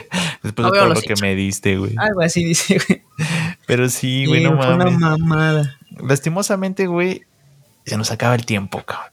[0.43, 1.95] Después No de todo lo que me diste, güey.
[1.97, 3.03] Algo así dice, güey.
[3.67, 4.99] Pero sí, Sí, güey, no fue una mames.
[4.99, 5.79] mamada.
[6.03, 7.23] Lastimosamente, güey,
[7.85, 9.13] se nos acaba el tiempo, cabrón.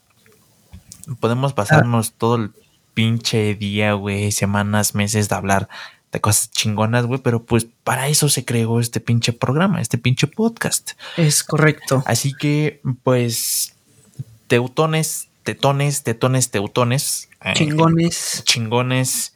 [1.20, 2.52] Podemos pasarnos todo el
[2.96, 5.70] pinche día, güey, semanas, meses de hablar
[6.12, 10.28] de cosas chingonas, güey, pero pues para eso se creó este pinche programa, este pinche
[10.28, 10.92] podcast.
[11.18, 12.04] Es correcto.
[12.08, 13.76] Así que, pues,
[14.48, 17.30] teutones, tetones, tetones, teutones.
[17.44, 19.36] eh, Chingones, Chingones,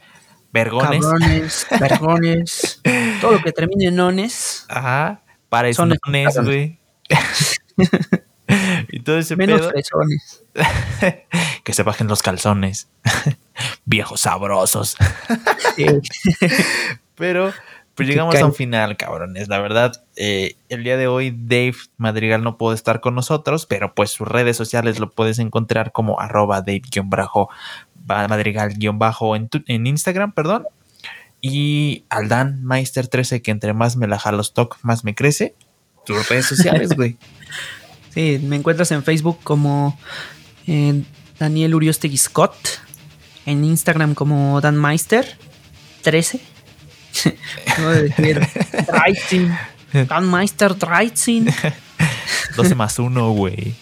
[0.54, 1.02] vergones.
[1.02, 2.82] cabrones, vergones.
[3.22, 4.66] todo lo que termine en ones.
[4.70, 5.22] Ajá.
[5.50, 5.70] Para
[6.44, 6.80] güey.
[8.90, 9.72] y todo ese Menos pedo.
[9.72, 10.44] fresones.
[11.64, 12.88] que se bajen los calzones.
[13.86, 14.96] Viejos sabrosos.
[15.76, 15.86] Sí.
[17.16, 17.52] Pero
[17.96, 19.48] pues llegamos a un final, cabrones.
[19.50, 23.94] La verdad, eh, el día de hoy Dave Madrigal no pudo estar con nosotros, pero
[23.94, 30.66] pues sus redes sociales lo puedes encontrar como arroba Dave-Madrigal- en, tu- en Instagram, perdón.
[31.42, 35.56] Y Aldan Meister 13, que entre más me la jalo stock, más me crece.
[36.06, 37.18] Tus redes sociales, güey.
[38.20, 39.98] Sí, me encuentras en Facebook como
[40.68, 41.04] eh,
[41.40, 42.54] Daniel Uriostegui Scott.
[43.46, 45.38] En Instagram como Danmeister
[46.02, 46.42] 13.
[47.80, 48.48] no de decir
[48.92, 49.58] Dreitzin.
[50.10, 51.50] Danmeister Dreitzin.
[52.58, 53.74] 12 más 1, güey.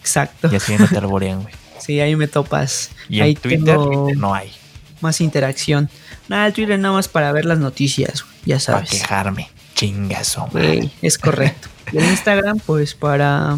[0.00, 0.48] Exacto.
[0.52, 1.54] Y así no te alborean, güey.
[1.80, 2.90] Sí, ahí me topas.
[3.08, 3.76] Y ahí en Twitter
[4.16, 4.52] no hay.
[5.00, 5.90] más interacción.
[6.28, 8.90] Nada, Twitter nada más para ver las noticias, ya Para sabes.
[8.90, 9.50] quejarme.
[9.74, 10.48] Chingazo.
[10.52, 11.68] Güey, es correcto.
[11.92, 13.56] Y el Instagram, pues para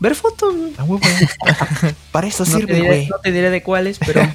[0.00, 0.54] ver fotos.
[2.12, 3.06] Para eso no sirve, güey.
[3.08, 4.20] No te diré de cuáles, pero.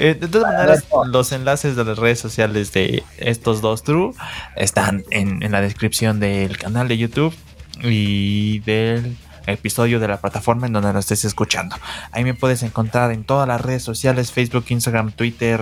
[0.00, 4.12] Eh, de todas maneras, los enlaces de las redes sociales de estos dos True
[4.54, 7.34] están en, en la descripción del canal de YouTube
[7.82, 9.16] y del
[9.48, 11.76] episodio de la plataforma en donde lo estés escuchando.
[12.12, 15.60] Ahí me puedes encontrar en todas las redes sociales, Facebook, Instagram, Twitter,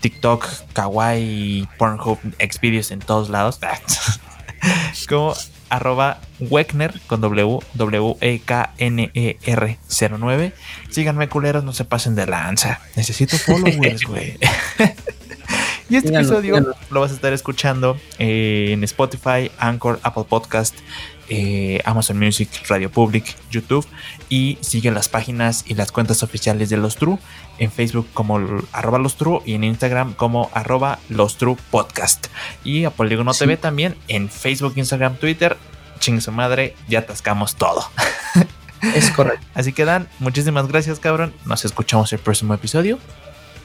[0.00, 3.60] TikTok, Kawaii, Pornhub, Xvideos en todos lados.
[5.08, 5.34] Como
[5.68, 10.52] arroba Wegner con W, W E K N E R 09.
[10.90, 12.80] Síganme culeros, no se pasen de lanza.
[12.94, 14.38] Necesito followers, güey.
[15.88, 20.76] y este episodio lo vas a estar escuchando en Spotify, Anchor, Apple Podcast,
[21.28, 23.86] eh, Amazon Music, Radio Public, YouTube
[24.28, 27.18] y sigue las páginas y las cuentas oficiales de Los True
[27.58, 28.38] en Facebook como
[28.72, 32.26] arroba Los True y en Instagram como arroba Los True Podcast
[32.64, 35.56] y a Polígono TV también en Facebook, Instagram, Twitter.
[35.98, 37.88] Ching su madre, ya atascamos todo.
[38.94, 39.44] Es correcto.
[39.54, 41.32] Así que Dan, muchísimas gracias, cabrón.
[41.44, 42.98] Nos escuchamos el próximo episodio.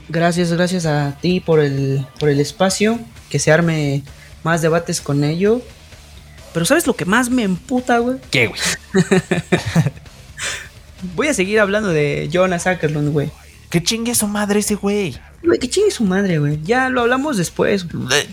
[0.09, 2.99] Gracias, gracias a ti por el, por el espacio.
[3.29, 4.03] Que se arme
[4.43, 5.61] más debates con ello.
[6.53, 8.17] Pero ¿sabes lo que más me emputa, güey?
[8.29, 8.59] ¿Qué, güey?
[11.15, 13.31] Voy a seguir hablando de Jonas Ackerlund, güey.
[13.69, 15.17] Que chingue su madre ese güey.
[15.43, 16.61] Güey, que chingue su madre, güey.
[16.63, 17.87] Ya lo hablamos después.
[17.91, 18.27] Güey.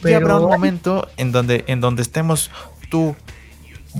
[0.00, 0.16] Pero...
[0.18, 2.50] habrá un momento en donde, en donde estemos
[2.90, 3.16] tú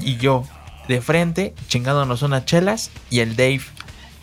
[0.01, 0.45] y yo
[0.89, 3.63] de frente, chingándonos unas chelas, y el Dave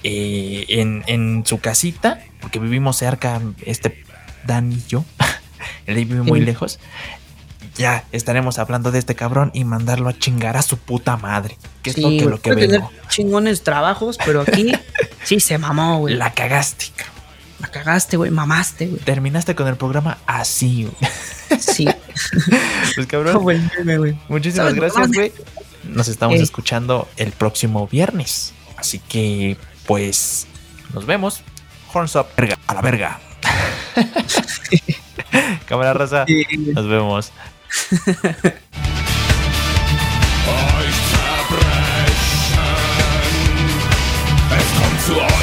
[0.04, 4.04] eh, en, en, su casita, porque vivimos cerca, este
[4.46, 5.04] Dan y yo.
[5.86, 6.46] el Dave vive muy sí.
[6.46, 6.80] lejos
[7.82, 11.58] ya estaremos hablando de este cabrón y mandarlo a chingar a su puta madre.
[11.82, 12.92] Que sí, es lo que, lo que tener vengo.
[13.10, 14.72] chingones trabajos, pero aquí
[15.24, 16.16] sí se mamó, güey.
[16.16, 17.22] La cagaste, cabrón.
[17.60, 18.32] La cagaste, güey.
[18.32, 19.02] Mamaste, güey.
[19.02, 21.12] Terminaste con el programa así, güey.
[21.60, 21.88] Sí.
[22.96, 23.70] pues cabrón.
[23.84, 24.18] No.
[24.28, 25.32] Muchísimas gracias, güey.
[25.84, 26.44] Nos estamos eh.
[26.44, 28.54] escuchando el próximo viernes.
[28.78, 30.48] Así que, pues,
[30.94, 31.44] nos vemos.
[31.94, 33.20] Horns up, verga, a la verga.
[35.66, 36.26] Cámara raza.
[36.26, 36.46] Sí.
[36.74, 37.32] Nos vemos.
[37.72, 37.98] Euch
[41.12, 41.62] zerbrechen.
[44.58, 45.41] Es kommt zu euch.